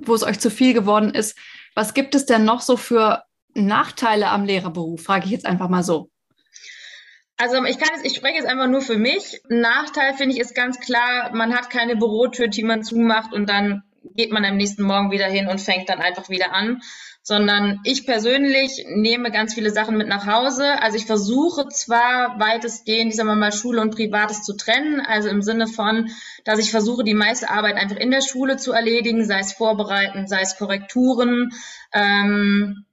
[0.00, 1.36] wo es euch zu viel geworden ist.
[1.74, 3.22] Was gibt es denn noch so für
[3.54, 5.02] Nachteile am Lehrerberuf?
[5.02, 6.10] Frage ich jetzt einfach mal so.
[7.36, 9.40] Also ich kann es, ich spreche jetzt einfach nur für mich.
[9.48, 13.82] Nachteil finde ich ist ganz klar, man hat keine Bürotür, die man zumacht und dann
[14.14, 16.82] geht man am nächsten Morgen wieder hin und fängt dann einfach wieder an,
[17.22, 20.80] sondern ich persönlich nehme ganz viele Sachen mit nach Hause.
[20.82, 25.42] Also ich versuche zwar weitestgehend, sagen wir mal, Schule und Privates zu trennen, also im
[25.42, 26.10] Sinne von,
[26.44, 30.26] dass ich versuche, die meiste Arbeit einfach in der Schule zu erledigen, sei es Vorbereiten,
[30.26, 31.50] sei es Korrekturen,
[31.92, 32.86] ähm,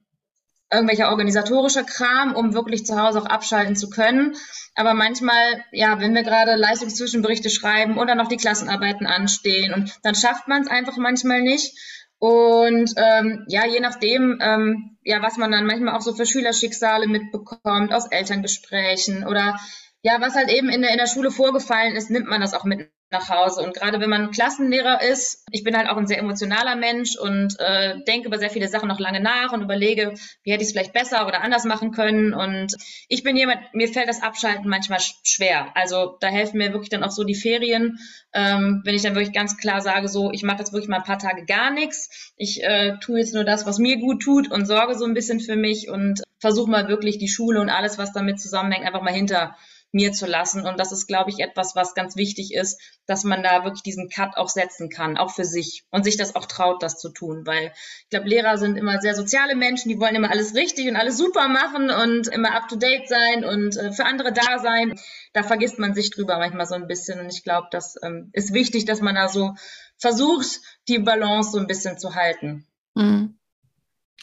[0.72, 4.36] irgendwelcher organisatorischer Kram, um wirklich zu Hause auch abschalten zu können.
[4.76, 10.14] Aber manchmal, ja, wenn wir gerade Leistungszwischenberichte schreiben oder noch die Klassenarbeiten anstehen und dann
[10.14, 11.76] schafft man es einfach manchmal nicht.
[12.20, 17.08] Und ähm, ja, je nachdem, ähm, ja, was man dann manchmal auch so für Schülerschicksale
[17.08, 19.58] mitbekommt aus Elterngesprächen oder
[20.02, 22.64] ja, was halt eben in der, in der Schule vorgefallen ist, nimmt man das auch
[22.64, 23.62] mit nach Hause.
[23.62, 27.58] Und gerade wenn man Klassenlehrer ist, ich bin halt auch ein sehr emotionaler Mensch und
[27.58, 30.72] äh, denke über sehr viele Sachen noch lange nach und überlege, wie hätte ich es
[30.72, 32.32] vielleicht besser oder anders machen können.
[32.32, 32.74] Und
[33.08, 35.72] ich bin jemand, mir fällt das Abschalten manchmal schwer.
[35.74, 37.98] Also da helfen mir wirklich dann auch so die Ferien,
[38.32, 41.04] ähm, wenn ich dann wirklich ganz klar sage, so, ich mache jetzt wirklich mal ein
[41.04, 42.32] paar Tage gar nichts.
[42.36, 45.40] Ich äh, tue jetzt nur das, was mir gut tut und sorge so ein bisschen
[45.40, 49.12] für mich und versuche mal wirklich die Schule und alles, was damit zusammenhängt, einfach mal
[49.12, 49.56] hinter
[49.92, 50.66] mir zu lassen.
[50.66, 54.08] Und das ist, glaube ich, etwas, was ganz wichtig ist, dass man da wirklich diesen
[54.08, 57.46] Cut auch setzen kann, auch für sich und sich das auch traut, das zu tun.
[57.46, 57.72] Weil
[58.04, 61.16] ich glaube, Lehrer sind immer sehr soziale Menschen, die wollen immer alles richtig und alles
[61.16, 64.98] super machen und immer up to date sein und äh, für andere da sein.
[65.32, 67.20] Da vergisst man sich drüber manchmal so ein bisschen.
[67.20, 69.54] Und ich glaube, das ähm, ist wichtig, dass man da so
[69.98, 72.66] versucht, die Balance so ein bisschen zu halten.
[72.94, 73.38] Mhm.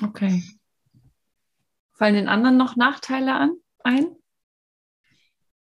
[0.02, 0.44] Okay.
[1.94, 4.16] Fallen den anderen noch Nachteile an, ein?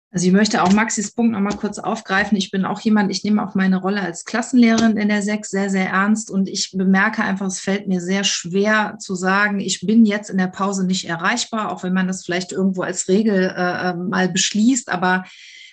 [0.10, 2.38] Also ich möchte auch Maxis Punkt nochmal kurz aufgreifen.
[2.38, 5.70] Ich bin auch jemand, ich nehme auch meine Rolle als Klassenlehrerin in der Sechs sehr,
[5.70, 10.06] sehr ernst und ich bemerke einfach, es fällt mir sehr schwer zu sagen, ich bin
[10.06, 13.93] jetzt in der Pause nicht erreichbar, auch wenn man das vielleicht irgendwo als Regel äh,
[13.96, 15.26] mal beschließt, aber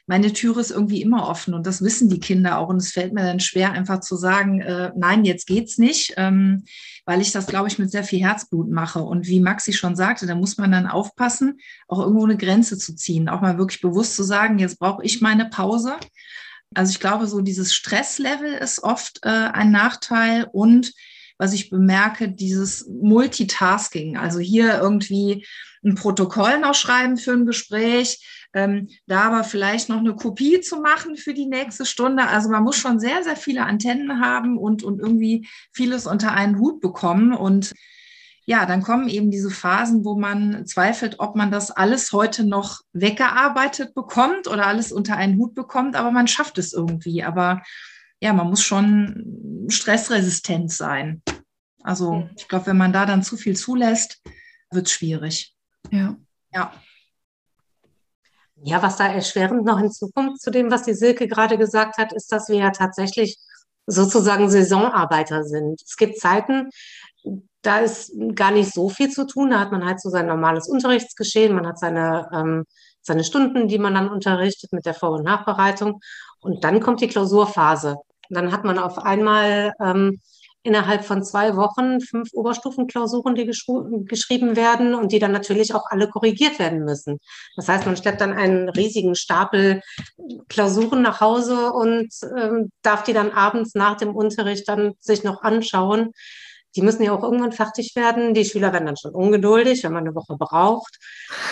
[0.06, 3.14] meine Tür ist irgendwie immer offen und das wissen die Kinder auch und es fällt
[3.14, 6.14] mir dann schwer, einfach zu sagen, äh, nein, jetzt geht's nicht.
[6.16, 6.64] Ähm,
[7.06, 9.00] weil ich das, glaube ich, mit sehr viel Herzblut mache.
[9.00, 12.94] Und wie Maxi schon sagte, da muss man dann aufpassen, auch irgendwo eine Grenze zu
[12.94, 15.96] ziehen, auch mal wirklich bewusst zu sagen, jetzt brauche ich meine Pause.
[16.74, 20.92] Also ich glaube, so dieses Stresslevel ist oft äh, ein Nachteil und
[21.44, 24.16] was ich bemerke, dieses Multitasking.
[24.16, 25.46] Also hier irgendwie
[25.84, 30.80] ein Protokoll noch schreiben für ein Gespräch, ähm, da aber vielleicht noch eine Kopie zu
[30.80, 32.26] machen für die nächste Stunde.
[32.26, 36.58] Also man muss schon sehr, sehr viele Antennen haben und, und irgendwie vieles unter einen
[36.58, 37.34] Hut bekommen.
[37.34, 37.74] Und
[38.46, 42.80] ja, dann kommen eben diese Phasen, wo man zweifelt, ob man das alles heute noch
[42.94, 47.22] weggearbeitet bekommt oder alles unter einen Hut bekommt, aber man schafft es irgendwie.
[47.22, 47.60] Aber
[48.24, 51.22] ja, man muss schon stressresistent sein.
[51.82, 54.22] Also ich glaube, wenn man da dann zu viel zulässt,
[54.70, 55.54] wird es schwierig.
[55.90, 56.16] Ja.
[56.50, 56.72] Ja.
[58.62, 62.32] Ja, was da erschwerend noch hinzukommt zu dem, was die Silke gerade gesagt hat, ist,
[62.32, 63.36] dass wir ja tatsächlich
[63.86, 65.82] sozusagen Saisonarbeiter sind.
[65.82, 66.70] Es gibt Zeiten,
[67.60, 69.50] da ist gar nicht so viel zu tun.
[69.50, 72.64] Da hat man halt so sein normales Unterrichtsgeschehen, man hat seine, ähm,
[73.02, 76.00] seine Stunden, die man dann unterrichtet mit der Vor- und Nachbereitung.
[76.40, 77.98] Und dann kommt die Klausurphase.
[78.34, 80.20] Dann hat man auf einmal ähm,
[80.64, 86.08] innerhalb von zwei Wochen fünf Oberstufenklausuren, die geschrieben werden und die dann natürlich auch alle
[86.08, 87.18] korrigiert werden müssen.
[87.54, 89.82] Das heißt, man schleppt dann einen riesigen Stapel
[90.48, 95.42] Klausuren nach Hause und ähm, darf die dann abends nach dem Unterricht dann sich noch
[95.42, 96.12] anschauen.
[96.76, 98.34] Die müssen ja auch irgendwann fertig werden.
[98.34, 100.98] Die Schüler werden dann schon ungeduldig, wenn man eine Woche braucht.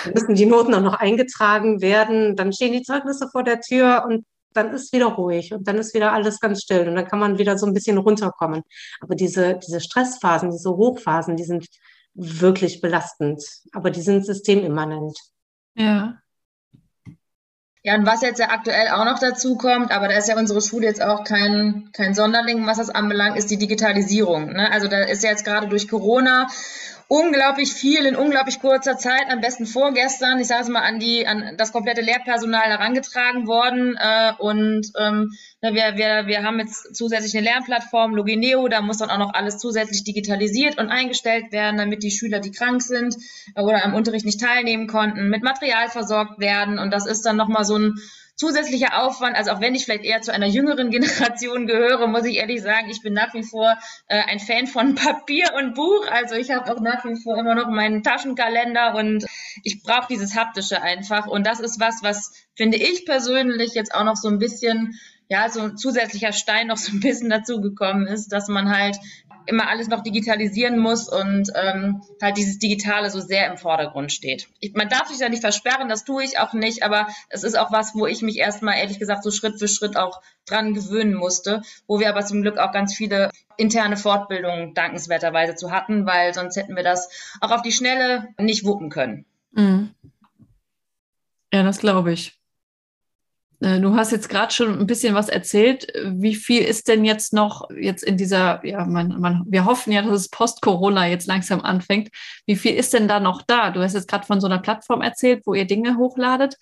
[0.05, 2.35] Dann müssen die Noten auch noch eingetragen werden.
[2.35, 5.95] Dann stehen die Zeugnisse vor der Tür und dann ist wieder ruhig und dann ist
[5.95, 8.63] wieder alles ganz still und dann kann man wieder so ein bisschen runterkommen.
[9.01, 11.67] Aber diese, diese Stressphasen, diese Hochphasen, die sind
[12.15, 15.17] wirklich belastend, aber die sind systemimmanent.
[15.75, 16.19] Ja.
[17.85, 20.61] Ja, und was jetzt ja aktuell auch noch dazu kommt, aber da ist ja unsere
[20.61, 24.53] Schule jetzt auch kein, kein Sonderling, was das anbelangt, ist die Digitalisierung.
[24.53, 24.71] Ne?
[24.71, 26.47] Also da ist ja jetzt gerade durch Corona
[27.13, 31.27] unglaublich viel in unglaublich kurzer Zeit, am besten vorgestern, ich sage es mal, an die,
[31.27, 33.99] an das komplette Lehrpersonal herangetragen worden.
[34.01, 39.11] Äh, und ähm, wir, wir, wir haben jetzt zusätzlich eine Lernplattform, Logineo, da muss dann
[39.11, 43.15] auch noch alles zusätzlich digitalisiert und eingestellt werden, damit die Schüler, die krank sind
[43.57, 46.79] oder am Unterricht nicht teilnehmen konnten, mit Material versorgt werden.
[46.79, 48.01] Und das ist dann nochmal so ein
[48.43, 52.39] zusätzlicher Aufwand, also auch wenn ich vielleicht eher zu einer jüngeren Generation gehöre, muss ich
[52.39, 53.79] ehrlich sagen, ich bin nach wie vor
[54.09, 56.09] äh, ein Fan von Papier und Buch.
[56.11, 59.25] Also ich habe auch nach wie vor immer noch meinen Taschenkalender und
[59.63, 61.29] ich brauche dieses haptische einfach.
[61.29, 65.49] Und das ist was, was finde ich persönlich jetzt auch noch so ein bisschen ja,
[65.49, 68.99] so ein zusätzlicher Stein noch so ein bisschen dazugekommen ist, dass man halt
[69.47, 74.49] immer alles noch digitalisieren muss und ähm, halt dieses Digitale so sehr im Vordergrund steht.
[74.61, 77.59] Ich, man darf sich da nicht versperren, das tue ich auch nicht, aber es ist
[77.59, 81.15] auch was, wo ich mich erstmal ehrlich gesagt so Schritt für Schritt auch dran gewöhnen
[81.15, 86.35] musste, wo wir aber zum Glück auch ganz viele interne Fortbildungen dankenswerterweise zu hatten, weil
[86.35, 87.09] sonst hätten wir das
[87.41, 89.25] auch auf die Schnelle nicht wuppen können.
[89.53, 89.95] Mhm.
[91.53, 92.42] Ja, das glaube ich.
[93.63, 95.87] Äh, du hast jetzt gerade schon ein bisschen was erzählt.
[96.05, 100.03] Wie viel ist denn jetzt noch jetzt in dieser, ja, man, man, wir hoffen ja,
[100.03, 102.11] dass es Post-Corona jetzt langsam anfängt.
[102.47, 103.71] Wie viel ist denn da noch da?
[103.71, 106.57] Du hast jetzt gerade von so einer Plattform erzählt, wo ihr Dinge hochladet.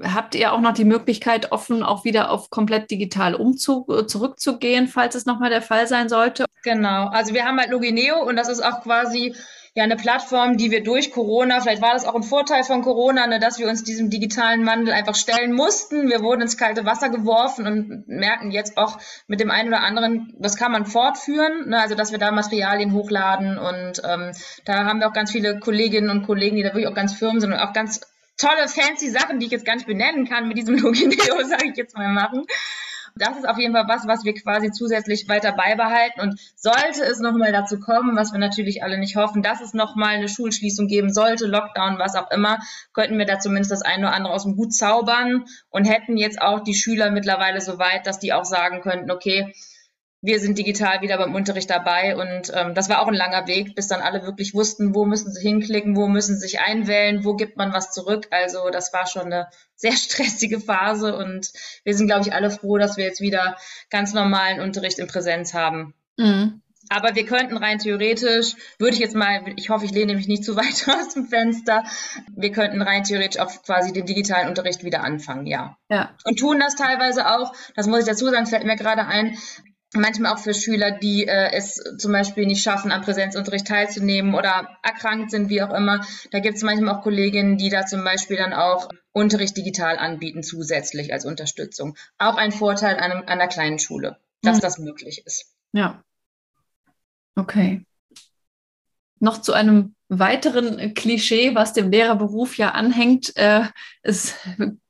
[0.00, 4.88] Habt ihr auch noch die Möglichkeit, offen auch wieder auf komplett digital umzug äh, zurückzugehen,
[4.88, 6.44] falls es nochmal der Fall sein sollte?
[6.62, 7.08] Genau.
[7.08, 9.34] Also wir haben halt Logineo und das ist auch quasi
[9.76, 13.26] ja eine Plattform, die wir durch Corona, vielleicht war das auch ein Vorteil von Corona,
[13.26, 16.08] ne, dass wir uns diesem digitalen Wandel einfach stellen mussten.
[16.08, 20.34] Wir wurden ins kalte Wasser geworfen und merken jetzt auch mit dem einen oder anderen,
[20.38, 24.32] das kann man fortführen, ne, also dass wir da Materialien hochladen und ähm,
[24.64, 27.38] da haben wir auch ganz viele Kolleginnen und Kollegen, die da wirklich auch ganz firm
[27.38, 28.00] sind und auch ganz
[28.38, 31.76] tolle, fancy Sachen, die ich jetzt gar nicht benennen kann, mit diesem Logineo, sage ich
[31.76, 32.46] jetzt mal, machen.
[33.18, 36.20] Das ist auf jeden Fall was, was wir quasi zusätzlich weiter beibehalten.
[36.20, 40.16] Und sollte es nochmal dazu kommen, was wir natürlich alle nicht hoffen, dass es nochmal
[40.16, 42.58] eine Schulschließung geben sollte, Lockdown, was auch immer,
[42.92, 46.42] könnten wir da zumindest das eine oder andere aus dem Hut zaubern und hätten jetzt
[46.42, 49.52] auch die Schüler mittlerweile so weit, dass die auch sagen könnten, okay,
[50.22, 53.74] wir sind digital wieder beim Unterricht dabei und ähm, das war auch ein langer Weg,
[53.74, 57.34] bis dann alle wirklich wussten, wo müssen sie hinklicken, wo müssen sie sich einwählen, wo
[57.34, 58.26] gibt man was zurück.
[58.30, 61.52] Also das war schon eine sehr stressige Phase und
[61.84, 63.56] wir sind, glaube ich, alle froh, dass wir jetzt wieder
[63.90, 65.94] ganz normalen Unterricht in Präsenz haben.
[66.16, 66.62] Mhm.
[66.88, 70.44] Aber wir könnten rein theoretisch, würde ich jetzt mal, ich hoffe, ich lehne mich nicht
[70.44, 71.84] zu weit aus dem Fenster,
[72.34, 75.76] wir könnten rein theoretisch auch quasi den digitalen Unterricht wieder anfangen, ja.
[75.88, 76.14] ja.
[76.24, 79.36] Und tun das teilweise auch, das muss ich dazu sagen, fällt mir gerade ein,
[79.94, 84.68] manchmal auch für Schüler, die äh, es zum Beispiel nicht schaffen, am Präsenzunterricht teilzunehmen oder
[84.82, 86.04] erkrankt sind, wie auch immer.
[86.30, 90.42] Da gibt es manchmal auch Kolleginnen, die da zum Beispiel dann auch Unterricht digital anbieten,
[90.42, 91.96] zusätzlich als Unterstützung.
[92.18, 94.62] Auch ein Vorteil an, an einer kleinen Schule, dass mhm.
[94.62, 95.52] das möglich ist.
[95.72, 96.02] Ja.
[97.36, 97.84] Okay.
[99.18, 103.34] Noch zu einem weiteren Klischee, was dem Lehrerberuf ja anhängt.
[103.36, 103.62] Äh,
[104.02, 104.34] es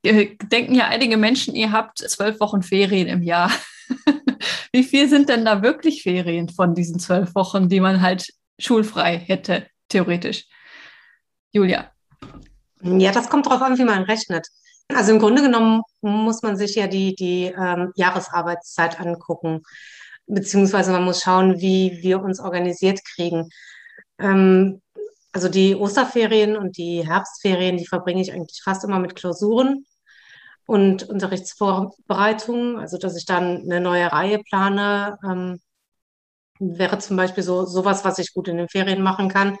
[0.03, 3.51] äh, denken ja einige Menschen, ihr habt zwölf Wochen Ferien im Jahr.
[4.71, 8.27] Wie viel sind denn da wirklich Ferien von diesen zwölf Wochen, die man halt
[8.59, 10.45] schulfrei hätte, theoretisch?
[11.51, 11.91] Julia.
[12.81, 14.47] Ja, das kommt darauf an, wie man rechnet.
[14.93, 19.63] Also im Grunde genommen muss man sich ja die, die ähm, Jahresarbeitszeit angucken,
[20.27, 23.49] beziehungsweise man muss schauen, wie wir uns organisiert kriegen.
[24.19, 24.81] Ähm,
[25.33, 29.85] also die Osterferien und die Herbstferien, die verbringe ich eigentlich fast immer mit Klausuren
[30.67, 35.61] und Unterrichtsvorbereitungen, also dass ich dann eine neue Reihe plane, ähm,
[36.59, 39.57] wäre zum Beispiel so sowas, was ich gut in den Ferien machen kann.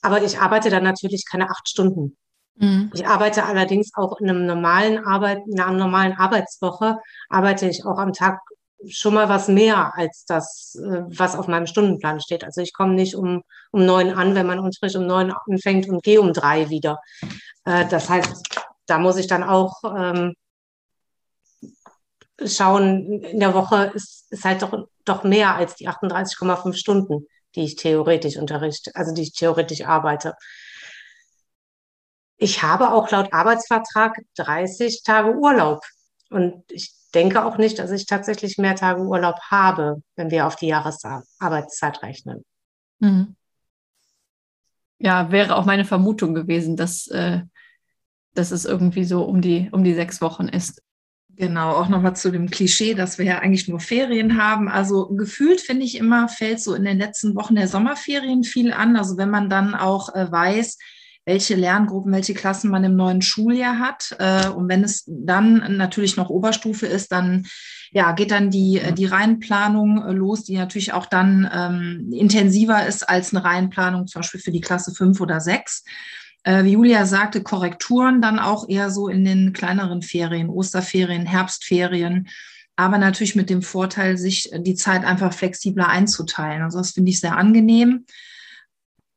[0.00, 2.16] Aber ich arbeite dann natürlich keine acht Stunden.
[2.54, 2.90] Mhm.
[2.94, 7.98] Ich arbeite allerdings auch in einem normalen Arbeit, in einer normalen Arbeitswoche arbeite ich auch
[7.98, 8.40] am Tag
[8.88, 12.44] schon mal was mehr als das, äh, was auf meinem Stundenplan steht.
[12.44, 16.02] Also ich komme nicht um, um neun an, wenn mein Unterricht um neun anfängt und
[16.02, 17.00] gehe um drei wieder.
[17.64, 20.34] Äh, das heißt, da muss ich dann auch ähm,
[22.44, 27.64] schauen, in der Woche ist, ist halt doch, doch mehr als die 38,5 Stunden, die
[27.64, 30.34] ich theoretisch unterrichte, also die ich theoretisch arbeite.
[32.38, 35.82] Ich habe auch laut Arbeitsvertrag 30 Tage Urlaub.
[36.28, 40.56] Und ich denke auch nicht, dass ich tatsächlich mehr Tage Urlaub habe, wenn wir auf
[40.56, 42.44] die Jahresarbeitszeit rechnen.
[42.98, 43.36] Mhm.
[44.98, 47.42] Ja, wäre auch meine Vermutung gewesen, dass, äh,
[48.38, 50.82] dass es irgendwie so um die, um die sechs Wochen ist.
[51.38, 54.68] Genau, auch nochmal zu dem Klischee, dass wir ja eigentlich nur Ferien haben.
[54.70, 58.96] Also gefühlt finde ich immer, fällt so in den letzten Wochen der Sommerferien viel an.
[58.96, 60.78] Also wenn man dann auch äh, weiß,
[61.26, 64.16] welche Lerngruppen, welche Klassen man im neuen Schuljahr hat.
[64.18, 67.46] Äh, und wenn es dann natürlich noch Oberstufe ist, dann
[67.90, 73.08] ja, geht dann die, die Reihenplanung äh, los, die natürlich auch dann ähm, intensiver ist
[73.08, 75.84] als eine Reihenplanung, zum Beispiel für die Klasse 5 oder 6.
[76.46, 82.28] Äh, wie Julia sagte, Korrekturen dann auch eher so in den kleineren Ferien, Osterferien, Herbstferien
[82.76, 86.62] aber natürlich mit dem Vorteil, sich die Zeit einfach flexibler einzuteilen.
[86.62, 88.04] Also das finde ich sehr angenehm.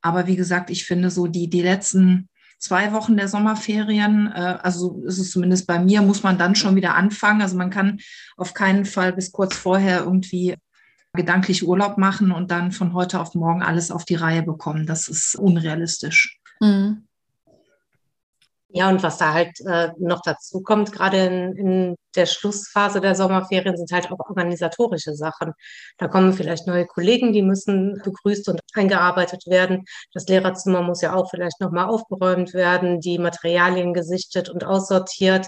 [0.02, 5.02] Aber wie gesagt, ich finde so die, die letzten zwei Wochen der Sommerferien, äh, also
[5.06, 7.42] ist es zumindest bei mir, muss man dann schon wieder anfangen.
[7.42, 8.00] Also man kann
[8.38, 10.56] auf keinen Fall bis kurz vorher irgendwie
[11.12, 14.86] gedanklich Urlaub machen und dann von heute auf morgen alles auf die Reihe bekommen.
[14.86, 16.39] Das ist unrealistisch.
[16.62, 17.09] Mhm.
[18.71, 23.15] Ja, und was da halt äh, noch dazu kommt, gerade in, in der Schlussphase der
[23.15, 25.53] Sommerferien, sind halt auch organisatorische Sachen.
[25.97, 29.86] Da kommen vielleicht neue Kollegen, die müssen begrüßt und eingearbeitet werden.
[30.13, 35.47] Das Lehrerzimmer muss ja auch vielleicht nochmal aufgeräumt werden, die Materialien gesichtet und aussortiert.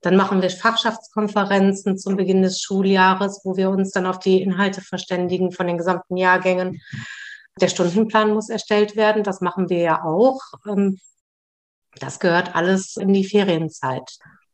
[0.00, 4.80] Dann machen wir Fachschaftskonferenzen zum Beginn des Schuljahres, wo wir uns dann auf die Inhalte
[4.80, 6.80] verständigen von den gesamten Jahrgängen.
[7.60, 9.24] Der Stundenplan muss erstellt werden.
[9.24, 10.40] Das machen wir ja auch.
[11.98, 14.08] Das gehört alles in die Ferienzeit.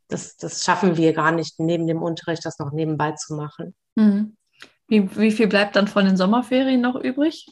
[0.08, 3.74] Das, das schaffen wir gar nicht, neben dem Unterricht das noch nebenbei zu machen.
[3.96, 4.36] Mhm.
[4.88, 7.46] Wie, wie viel bleibt dann von den Sommerferien noch übrig,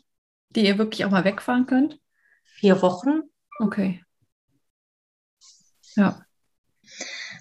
[0.51, 1.99] die ihr wirklich auch mal wegfahren könnt?
[2.44, 3.23] Vier Wochen.
[3.59, 4.05] Okay.
[5.97, 6.24] Ja.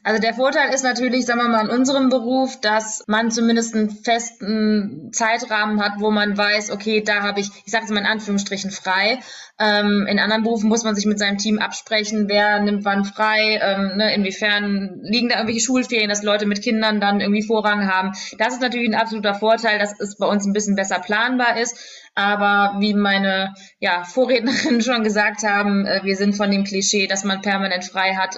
[0.06, 3.90] Also der Vorteil ist natürlich, sagen wir mal, in unserem Beruf, dass man zumindest einen
[3.90, 8.06] festen Zeitrahmen hat, wo man weiß, okay, da habe ich, ich sage es mal in
[8.06, 9.20] Anführungsstrichen frei.
[9.58, 13.60] Ähm, in anderen Berufen muss man sich mit seinem Team absprechen, wer nimmt wann frei,
[13.62, 18.12] ähm, ne, inwiefern liegen da irgendwelche Schulferien, dass Leute mit Kindern dann irgendwie Vorrang haben.
[18.38, 21.78] Das ist natürlich ein absoluter Vorteil, dass es bei uns ein bisschen besser planbar ist.
[22.16, 27.24] Aber wie meine ja, Vorrednerinnen schon gesagt haben, äh, wir sind von dem Klischee, dass
[27.24, 28.38] man permanent frei hat,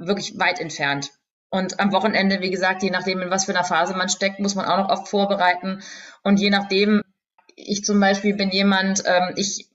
[0.00, 1.10] wirklich weit entfernt.
[1.50, 4.54] Und am Wochenende, wie gesagt, je nachdem, in was für einer Phase man steckt, muss
[4.54, 5.82] man auch noch oft vorbereiten.
[6.22, 7.02] Und je nachdem,
[7.56, 9.68] ich zum Beispiel bin jemand, ähm, ich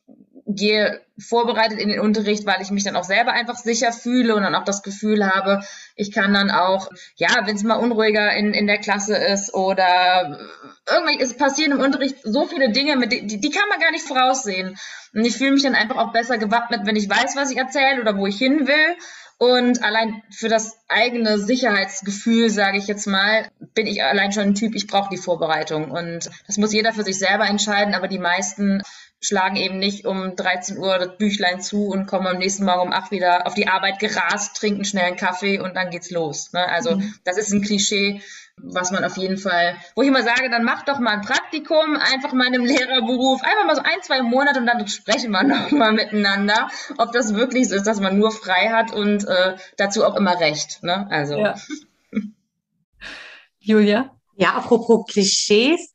[0.48, 4.44] gehe vorbereitet in den Unterricht, weil ich mich dann auch selber einfach sicher fühle und
[4.44, 5.64] dann auch das Gefühl habe,
[5.96, 10.40] ich kann dann auch, ja, wenn es mal unruhiger in, in der Klasse ist oder
[10.90, 14.06] irgendwie, es passieren im Unterricht so viele Dinge, mit die, die kann man gar nicht
[14.06, 14.78] voraussehen.
[15.14, 18.02] Und ich fühle mich dann einfach auch besser gewappnet, wenn ich weiß, was ich erzähle
[18.02, 18.96] oder wo ich hin will
[19.38, 24.56] und allein für das eigene Sicherheitsgefühl, sage ich jetzt mal, bin ich allein schon ein
[24.56, 25.92] Typ, ich brauche die Vorbereitung.
[25.92, 28.82] Und das muss jeder für sich selber entscheiden, aber die meisten
[29.22, 32.94] schlagen eben nicht um 13 Uhr das Büchlein zu und kommen am nächsten Morgen um
[32.94, 36.52] 8 wieder auf die Arbeit gerast, trinken schnell einen Kaffee und dann geht's los.
[36.54, 36.68] Ne?
[36.68, 37.14] Also mhm.
[37.24, 38.22] das ist ein Klischee,
[38.58, 41.96] was man auf jeden Fall, wo ich immer sage, dann mach doch mal ein Praktikum,
[41.96, 45.44] einfach mal in einem Lehrerberuf, einfach mal so ein, zwei Monate und dann sprechen wir
[45.44, 50.06] nochmal miteinander, ob das wirklich so ist, dass man nur frei hat und äh, dazu
[50.06, 50.84] auch immer recht.
[50.84, 51.08] Ne?
[51.10, 51.38] Also.
[51.38, 51.56] Ja.
[53.60, 54.12] Julia?
[54.38, 55.94] Ja, apropos Klischees.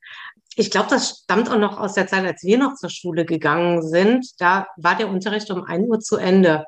[0.55, 3.81] Ich glaube, das stammt auch noch aus der Zeit, als wir noch zur Schule gegangen
[3.81, 4.25] sind.
[4.39, 6.65] Da war der Unterricht um ein Uhr zu Ende.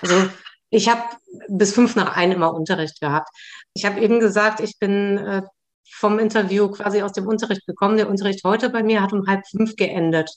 [0.00, 0.28] Also
[0.70, 1.02] ich habe
[1.48, 3.28] bis fünf nach ein immer Unterricht gehabt.
[3.74, 5.42] Ich habe eben gesagt, ich bin äh,
[5.90, 7.96] vom Interview quasi aus dem Unterricht gekommen.
[7.96, 10.30] Der Unterricht heute bei mir hat um halb fünf geendet.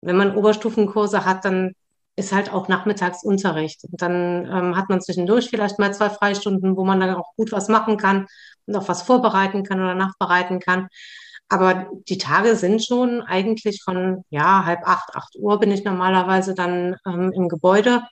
[0.00, 1.74] Wenn man Oberstufenkurse hat, dann
[2.16, 3.84] ist halt auch Nachmittagsunterricht.
[3.84, 7.52] Und dann ähm, hat man zwischendurch vielleicht mal zwei Freistunden, wo man dann auch gut
[7.52, 8.26] was machen kann
[8.66, 10.88] und auch was vorbereiten kann oder nachbereiten kann.
[11.52, 16.54] Aber die Tage sind schon eigentlich von ja, halb acht, acht Uhr bin ich normalerweise
[16.54, 18.02] dann ähm, im Gebäude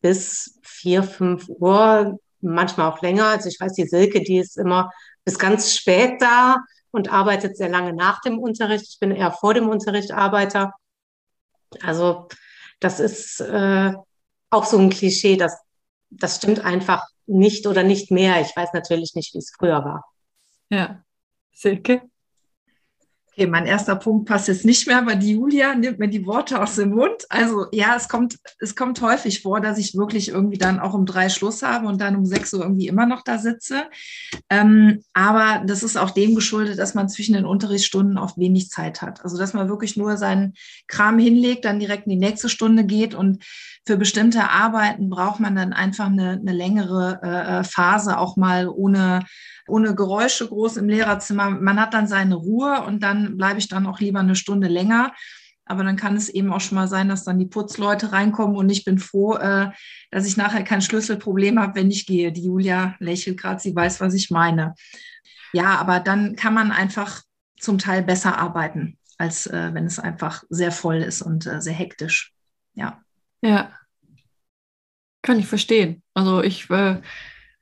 [0.00, 3.26] bis vier, fünf Uhr, manchmal auch länger.
[3.26, 4.90] Also ich weiß, die Silke, die ist immer
[5.22, 6.56] bis ganz spät da
[6.92, 8.86] und arbeitet sehr lange nach dem Unterricht.
[8.88, 10.72] Ich bin eher vor dem Unterricht Arbeiter.
[11.82, 12.28] Also
[12.80, 13.92] das ist äh,
[14.48, 15.60] auch so ein Klischee, das,
[16.08, 18.40] das stimmt einfach nicht oder nicht mehr.
[18.40, 20.06] Ich weiß natürlich nicht, wie es früher war.
[20.70, 21.04] Ja.
[21.52, 22.10] Silke?
[23.34, 26.60] Okay, mein erster Punkt passt jetzt nicht mehr, aber die Julia nimmt mir die Worte
[26.60, 27.24] aus dem Mund.
[27.30, 31.06] Also ja, es kommt, es kommt häufig vor, dass ich wirklich irgendwie dann auch um
[31.06, 33.84] drei Schluss habe und dann um sechs Uhr irgendwie immer noch da sitze.
[34.50, 39.00] Ähm, aber das ist auch dem geschuldet, dass man zwischen den Unterrichtsstunden oft wenig Zeit
[39.00, 39.24] hat.
[39.24, 40.52] Also dass man wirklich nur seinen
[40.86, 43.42] Kram hinlegt, dann direkt in die nächste Stunde geht und
[43.84, 48.68] für bestimmte Arbeiten braucht man dann einfach eine, eine längere äh, äh Phase auch mal
[48.68, 49.24] ohne
[49.66, 51.50] ohne Geräusche groß im Lehrerzimmer.
[51.50, 55.12] Man hat dann seine Ruhe und dann bleibe ich dann auch lieber eine Stunde länger.
[55.64, 58.68] Aber dann kann es eben auch schon mal sein, dass dann die Putzleute reinkommen und
[58.68, 59.70] ich bin froh, äh,
[60.10, 62.32] dass ich nachher kein Schlüsselproblem habe, wenn ich gehe.
[62.32, 64.74] Die Julia lächelt gerade, sie weiß, was ich meine.
[65.52, 67.22] Ja, aber dann kann man einfach
[67.58, 71.74] zum Teil besser arbeiten, als äh, wenn es einfach sehr voll ist und äh, sehr
[71.74, 72.32] hektisch.
[72.74, 73.00] Ja.
[73.42, 73.72] Ja.
[75.22, 76.02] Kann ich verstehen.
[76.14, 77.00] Also ich äh,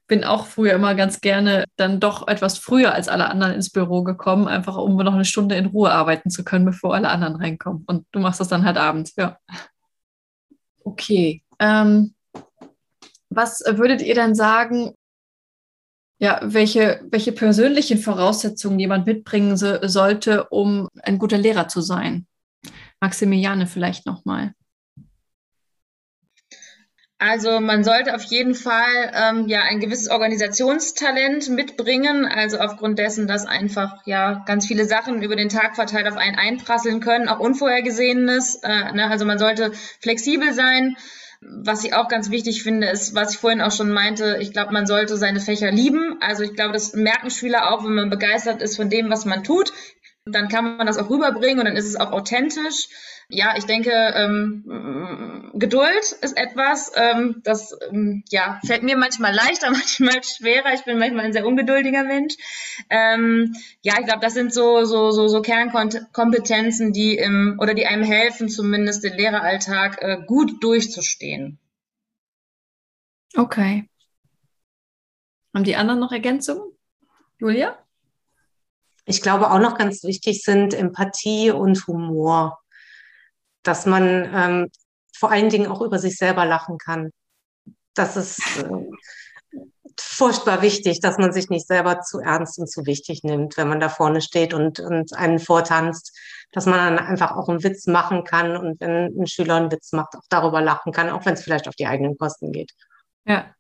[0.07, 4.03] bin auch früher immer ganz gerne dann doch etwas früher als alle anderen ins Büro
[4.03, 7.85] gekommen, einfach um noch eine Stunde in Ruhe arbeiten zu können, bevor alle anderen reinkommen.
[7.87, 9.39] Und du machst das dann halt abends, ja.
[10.85, 11.43] Okay.
[11.59, 12.15] Ähm,
[13.29, 14.95] was würdet ihr dann sagen,
[16.19, 22.27] ja, welche, welche persönlichen Voraussetzungen jemand mitbringen so, sollte, um ein guter Lehrer zu sein?
[23.01, 24.55] Maximiliane vielleicht nochmal.
[27.23, 33.29] Also man sollte auf jeden Fall ähm, ja ein gewisses Organisationstalent mitbringen, also aufgrund dessen,
[33.29, 37.39] dass einfach ja ganz viele Sachen über den Tag verteilt auf einen einprasseln können, auch
[37.39, 38.61] Unvorhergesehenes.
[38.63, 39.11] Äh, ne?
[39.11, 40.97] Also man sollte flexibel sein.
[41.43, 44.73] Was ich auch ganz wichtig finde, ist, was ich vorhin auch schon meinte, ich glaube,
[44.73, 46.17] man sollte seine Fächer lieben.
[46.21, 49.45] Also ich glaube, das merken Schüler auch, wenn man begeistert ist von dem, was man
[49.45, 49.73] tut.
[50.33, 52.89] Dann kann man das auch rüberbringen und dann ist es auch authentisch
[53.33, 59.71] ja, ich denke, ähm, Geduld ist etwas, ähm, das ähm, ja, fällt mir manchmal leichter,
[59.71, 60.75] manchmal schwerer.
[60.75, 62.35] Ich bin manchmal ein sehr ungeduldiger Mensch.
[62.91, 67.87] Ähm, ja, ich glaube, das sind so, so, so, so Kernkompetenzen, die im, oder die
[67.87, 71.59] einem helfen, zumindest den Lehreralltag äh, gut durchzustehen.
[73.37, 73.89] Okay.
[75.55, 76.73] Haben die anderen noch Ergänzungen?
[77.39, 77.79] Julia?
[79.11, 82.61] Ich glaube auch noch ganz wichtig sind Empathie und Humor
[83.63, 84.71] dass man ähm,
[85.15, 87.11] vor allen Dingen auch über sich selber lachen kann.
[87.95, 89.61] Das ist äh,
[89.99, 93.81] furchtbar wichtig, dass man sich nicht selber zu ernst und zu wichtig nimmt, wenn man
[93.81, 96.17] da vorne steht und, und einen vortanzt,
[96.53, 99.93] dass man dann einfach auch einen Witz machen kann und wenn ein Schüler einen Witz
[99.93, 102.73] macht, auch darüber lachen kann, auch wenn es vielleicht auf die eigenen Kosten geht.
[103.27, 103.55] Ja,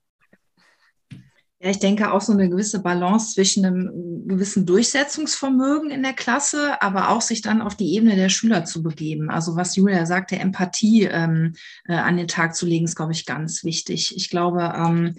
[1.62, 6.80] ja, ich denke auch so eine gewisse Balance zwischen einem gewissen Durchsetzungsvermögen in der Klasse,
[6.80, 9.28] aber auch sich dann auf die Ebene der Schüler zu begeben.
[9.28, 11.54] Also was Julia sagte, Empathie ähm,
[11.86, 14.16] äh, an den Tag zu legen, ist, glaube ich, ganz wichtig.
[14.16, 15.16] Ich glaube, ähm,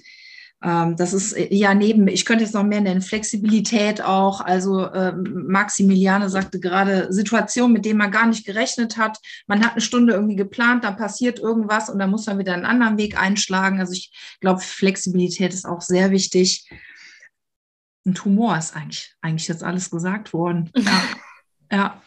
[0.62, 4.41] das ist äh, ja neben, ich könnte jetzt noch mehr nennen, Flexibilität auch.
[4.41, 9.18] Also ähm, Maximiliane sagte gerade, Situationen, mit denen man gar nicht gerechnet hat.
[9.47, 12.66] Man hat eine Stunde irgendwie geplant, dann passiert irgendwas und dann muss man wieder einen
[12.66, 13.80] anderen Weg einschlagen.
[13.80, 16.70] Also ich glaube, Flexibilität ist auch sehr wichtig.
[18.03, 20.72] Und Humor ist eigentlich, eigentlich jetzt alles gesagt worden.
[21.72, 21.78] Ja.
[21.78, 22.01] ja.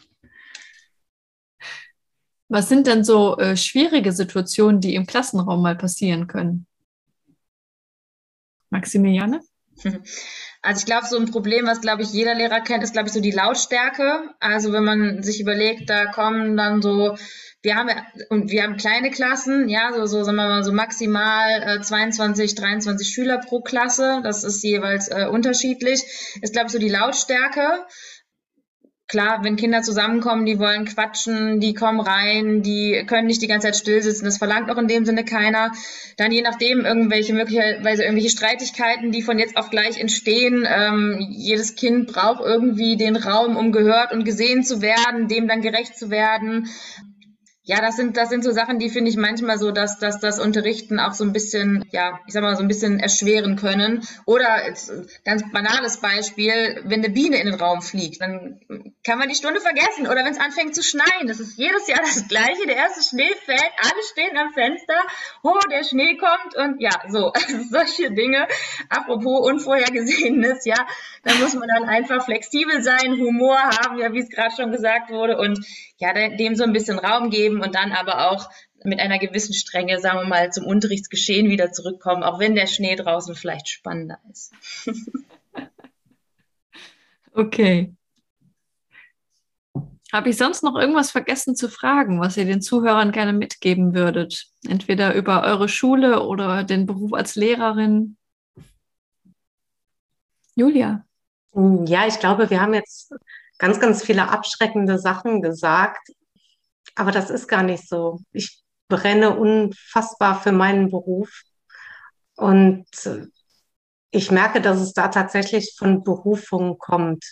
[2.48, 6.66] Was sind denn so äh, schwierige Situationen, die im Klassenraum mal passieren können?
[8.74, 9.40] Maximiliane?
[10.66, 13.12] Also ich glaube, so ein Problem, was glaube ich jeder Lehrer kennt, ist glaube ich
[13.12, 14.30] so die Lautstärke.
[14.40, 17.18] Also wenn man sich überlegt, da kommen dann so,
[17.60, 17.90] wir haben
[18.30, 22.54] und wir haben kleine Klassen, ja, so, so sagen wir mal so maximal äh, 22,
[22.54, 24.20] 23 Schüler pro Klasse.
[24.22, 26.02] Das ist jeweils äh, unterschiedlich.
[26.40, 27.84] Ist glaube ich so die Lautstärke
[29.06, 33.66] klar, wenn Kinder zusammenkommen, die wollen quatschen, die kommen rein, die können nicht die ganze
[33.66, 35.72] Zeit still sitzen, das verlangt auch in dem Sinne keiner.
[36.16, 40.66] Dann je nachdem irgendwelche möglicherweise irgendwelche Streitigkeiten, die von jetzt auf gleich entstehen.
[40.68, 45.60] Ähm, jedes Kind braucht irgendwie den Raum, um gehört und gesehen zu werden, dem dann
[45.60, 46.68] gerecht zu werden.
[47.66, 50.38] Ja, das sind, das sind so Sachen, die finde ich manchmal so, dass, dass das
[50.38, 54.06] Unterrichten auch so ein bisschen, ja, ich sag mal, so ein bisschen erschweren können.
[54.26, 54.46] Oder
[55.24, 58.60] ganz banales Beispiel, wenn eine Biene in den Raum fliegt, dann
[59.02, 60.06] kann man die Stunde vergessen.
[60.06, 62.66] Oder wenn es anfängt zu schneien, das ist jedes Jahr das Gleiche.
[62.66, 65.00] Der erste Schnee fällt, alle stehen am Fenster,
[65.42, 67.32] oh, der Schnee kommt und ja, so,
[67.70, 68.46] solche Dinge.
[68.90, 70.86] Apropos Unvorhergesehenes, ja,
[71.22, 75.10] da muss man dann einfach flexibel sein, Humor haben, ja, wie es gerade schon gesagt
[75.10, 75.64] wurde und
[75.98, 78.48] ja, dem so ein bisschen Raum geben und dann aber auch
[78.84, 82.96] mit einer gewissen Strenge, sagen wir mal, zum Unterrichtsgeschehen wieder zurückkommen, auch wenn der Schnee
[82.96, 84.52] draußen vielleicht spannender ist.
[87.32, 87.94] okay.
[90.12, 94.46] Habe ich sonst noch irgendwas vergessen zu fragen, was ihr den Zuhörern gerne mitgeben würdet?
[94.68, 98.16] Entweder über eure Schule oder den Beruf als Lehrerin?
[100.54, 101.04] Julia.
[101.86, 103.12] Ja, ich glaube, wir haben jetzt
[103.58, 106.08] ganz, ganz viele abschreckende Sachen gesagt.
[106.94, 108.20] Aber das ist gar nicht so.
[108.32, 111.42] Ich brenne unfassbar für meinen Beruf.
[112.36, 113.26] Und äh,
[114.10, 117.24] ich merke, dass es da tatsächlich von Berufung kommt.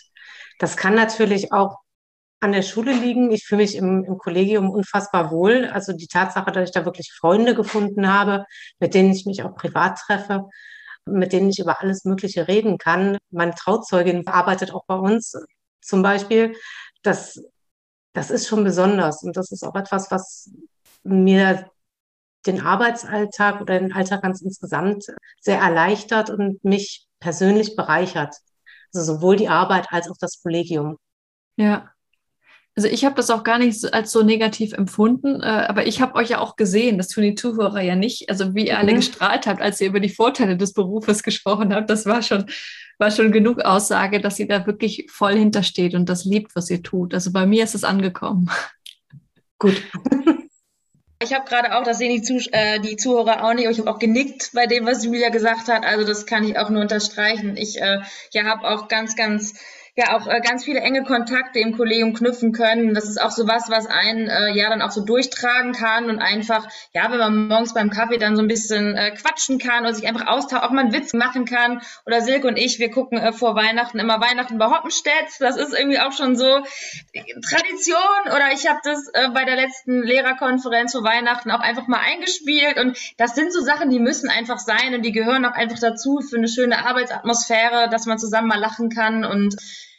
[0.59, 1.77] Das kann natürlich auch
[2.41, 3.31] an der Schule liegen.
[3.31, 5.65] Ich fühle mich im, im, Kollegium unfassbar wohl.
[5.65, 8.45] Also die Tatsache, dass ich da wirklich Freunde gefunden habe,
[8.79, 10.49] mit denen ich mich auch privat treffe,
[11.05, 13.17] mit denen ich über alles Mögliche reden kann.
[13.31, 15.35] Meine Trauzeugin arbeitet auch bei uns
[15.83, 16.55] zum Beispiel,
[17.01, 17.43] das,
[18.13, 19.23] das ist schon besonders.
[19.23, 20.51] Und das ist auch etwas, was
[21.03, 21.69] mir
[22.45, 25.05] den Arbeitsalltag oder den Alltag ganz insgesamt
[25.41, 28.35] sehr erleichtert und mich persönlich bereichert.
[28.93, 30.97] Also sowohl die Arbeit als auch das Kollegium.
[31.55, 31.92] Ja.
[32.75, 36.15] Also ich habe das auch gar nicht als so negativ empfunden, äh, aber ich habe
[36.15, 38.29] euch ja auch gesehen, das tun die Zuhörer ja nicht.
[38.29, 38.79] Also wie ihr mhm.
[38.79, 42.45] alle gestrahlt habt, als ihr über die Vorteile des Berufes gesprochen habt, das war schon,
[42.97, 46.81] war schon genug Aussage, dass ihr da wirklich voll hintersteht und das liebt, was ihr
[46.81, 47.13] tut.
[47.13, 48.49] Also bei mir ist es angekommen.
[49.59, 49.81] Gut.
[51.21, 53.79] Ich habe gerade auch, das sehen die, Zuh äh, die Zuhörer auch nicht, aber ich
[53.79, 55.85] habe auch genickt bei dem, was Julia gesagt hat.
[55.85, 57.55] Also das kann ich auch nur unterstreichen.
[57.55, 57.99] Ich äh,
[58.31, 59.53] ja, habe auch ganz, ganz
[59.95, 62.95] ja auch äh, ganz viele enge Kontakte im Kollegium knüpfen können.
[62.95, 66.19] Das ist auch so was, was einen äh, ja dann auch so durchtragen kann und
[66.19, 69.93] einfach, ja, wenn man morgens beim Kaffee dann so ein bisschen äh, quatschen kann oder
[69.93, 71.81] sich einfach austauschen, auch mal einen Witz machen kann.
[72.07, 75.13] Oder Silke und ich, wir gucken äh, vor Weihnachten immer Weihnachten bei Hoppenstedt.
[75.39, 76.63] Das ist irgendwie auch schon so
[77.47, 78.25] Tradition.
[78.25, 82.79] Oder ich habe das äh, bei der letzten Lehrerkonferenz vor Weihnachten auch einfach mal eingespielt.
[82.79, 86.19] Und das sind so Sachen, die müssen einfach sein und die gehören auch einfach dazu
[86.27, 89.55] für eine schöne Arbeitsatmosphäre, dass man zusammen mal lachen kann und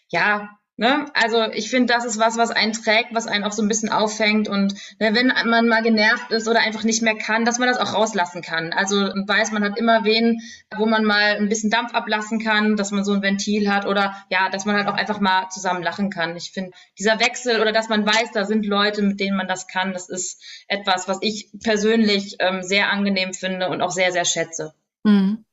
[0.09, 1.07] ja, Ne?
[1.15, 3.91] Also ich finde, das ist was, was einen trägt, was einen auch so ein bisschen
[3.91, 7.69] auffängt und ne, wenn man mal genervt ist oder einfach nicht mehr kann, dass man
[7.69, 8.73] das auch rauslassen kann.
[8.73, 10.41] Also weiß, man hat immer wen,
[10.77, 14.17] wo man mal ein bisschen Dampf ablassen kann, dass man so ein Ventil hat oder
[14.31, 16.37] ja, dass man halt auch einfach mal zusammen lachen kann.
[16.37, 19.69] Ich finde, dieser Wechsel oder dass man weiß, da sind Leute, mit denen man das
[19.69, 24.25] kann, das ist etwas, was ich persönlich ähm, sehr angenehm finde und auch sehr, sehr
[24.25, 24.75] schätze.
[25.05, 25.45] Mhm.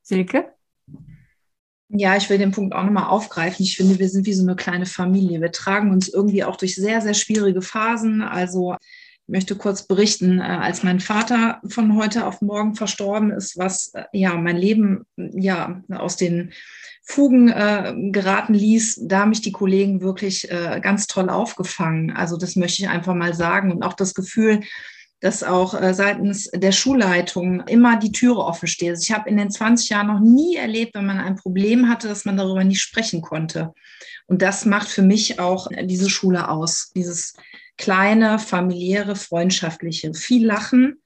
[0.00, 0.54] Silke?
[1.94, 3.64] Ja, ich will den Punkt auch nochmal aufgreifen.
[3.64, 5.42] Ich finde, wir sind wie so eine kleine Familie.
[5.42, 8.22] Wir tragen uns irgendwie auch durch sehr, sehr schwierige Phasen.
[8.22, 8.76] Also
[9.26, 13.92] ich möchte kurz berichten, äh, als mein Vater von heute auf morgen verstorben ist, was
[13.92, 16.52] äh, ja mein Leben ja aus den
[17.02, 22.10] Fugen äh, geraten ließ, da haben mich die Kollegen wirklich äh, ganz toll aufgefangen.
[22.10, 24.60] Also das möchte ich einfach mal sagen und auch das Gefühl,
[25.22, 28.90] dass auch äh, seitens der Schulleitung immer die Türe offen steht.
[28.90, 32.08] Also ich habe in den 20 Jahren noch nie erlebt, wenn man ein Problem hatte,
[32.08, 33.72] dass man darüber nicht sprechen konnte.
[34.26, 36.90] Und das macht für mich auch diese Schule aus.
[36.96, 37.34] Dieses
[37.78, 40.12] kleine, familiäre, freundschaftliche.
[40.12, 41.00] Viel Lachen,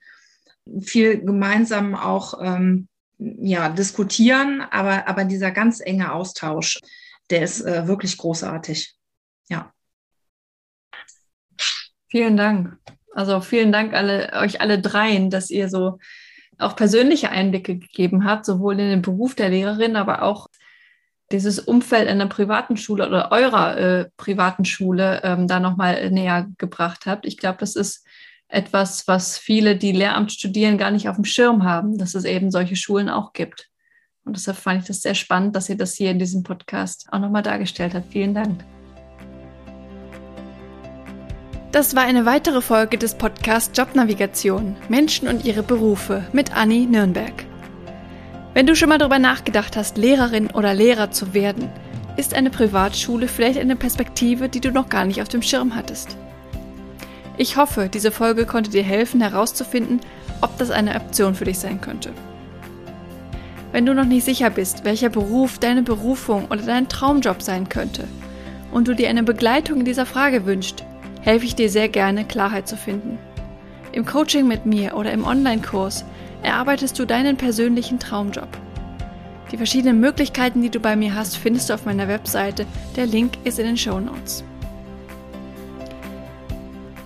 [0.81, 2.89] viel gemeinsam auch ähm,
[3.19, 6.81] ja, diskutieren, aber, aber dieser ganz enge Austausch,
[7.29, 8.95] der ist äh, wirklich großartig.
[9.51, 9.75] Ja.
[12.09, 12.79] Vielen Dank.
[13.17, 15.99] Also vielen Dank alle, euch alle dreien, dass ihr so
[16.59, 20.49] auch persönliche Einblicke gegeben habt, sowohl in den Beruf der Lehrerin, aber auch
[21.33, 27.07] dieses Umfeld einer privaten Schule oder eurer äh, privaten Schule ähm, da nochmal näher gebracht
[27.07, 27.25] habt.
[27.25, 28.07] Ich glaube, das ist
[28.49, 32.51] etwas, was viele, die Lehramt studieren, gar nicht auf dem Schirm haben, dass es eben
[32.51, 33.71] solche Schulen auch gibt.
[34.27, 37.19] Und deshalb fand ich das sehr spannend, dass ihr das hier in diesem Podcast auch
[37.19, 38.13] nochmal dargestellt habt.
[38.13, 38.76] Vielen Dank.
[41.77, 47.45] Das war eine weitere Folge des Podcasts Jobnavigation Menschen und ihre Berufe mit Anni Nürnberg.
[48.55, 51.69] Wenn du schon mal darüber nachgedacht hast, Lehrerin oder Lehrer zu werden,
[52.17, 56.17] ist eine Privatschule vielleicht eine Perspektive, die du noch gar nicht auf dem Schirm hattest.
[57.37, 60.01] Ich hoffe, diese Folge konnte dir helfen herauszufinden,
[60.41, 62.11] ob das eine Option für dich sein könnte.
[63.73, 68.05] Wenn du noch nicht sicher bist, welcher Beruf deine Berufung oder dein Traumjob sein könnte
[68.73, 70.86] und du dir eine Begleitung in dieser Frage wünschst,
[71.27, 73.19] helfe ich dir sehr gerne, Klarheit zu finden.
[73.91, 76.05] Im Coaching mit mir oder im Online-Kurs
[76.45, 78.49] erarbeitest du deinen persönlichen Traumjob.
[79.51, 82.65] Die verschiedenen Möglichkeiten, die du bei mir hast, findest du auf meiner Webseite.
[82.95, 84.45] Der Link ist in den Show Notes.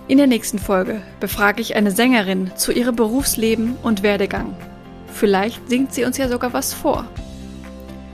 [0.07, 4.55] In der nächsten Folge befrage ich eine Sängerin zu ihrem Berufsleben und Werdegang.
[5.07, 7.07] Vielleicht singt sie uns ja sogar was vor.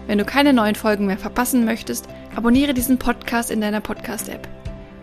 [0.05, 4.47] Wenn du keine neuen Folgen mehr verpassen möchtest, abonniere diesen Podcast in deiner Podcast-App.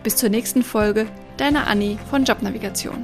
[0.05, 3.03] Bis zur nächsten Folge, deine Anni von Jobnavigation.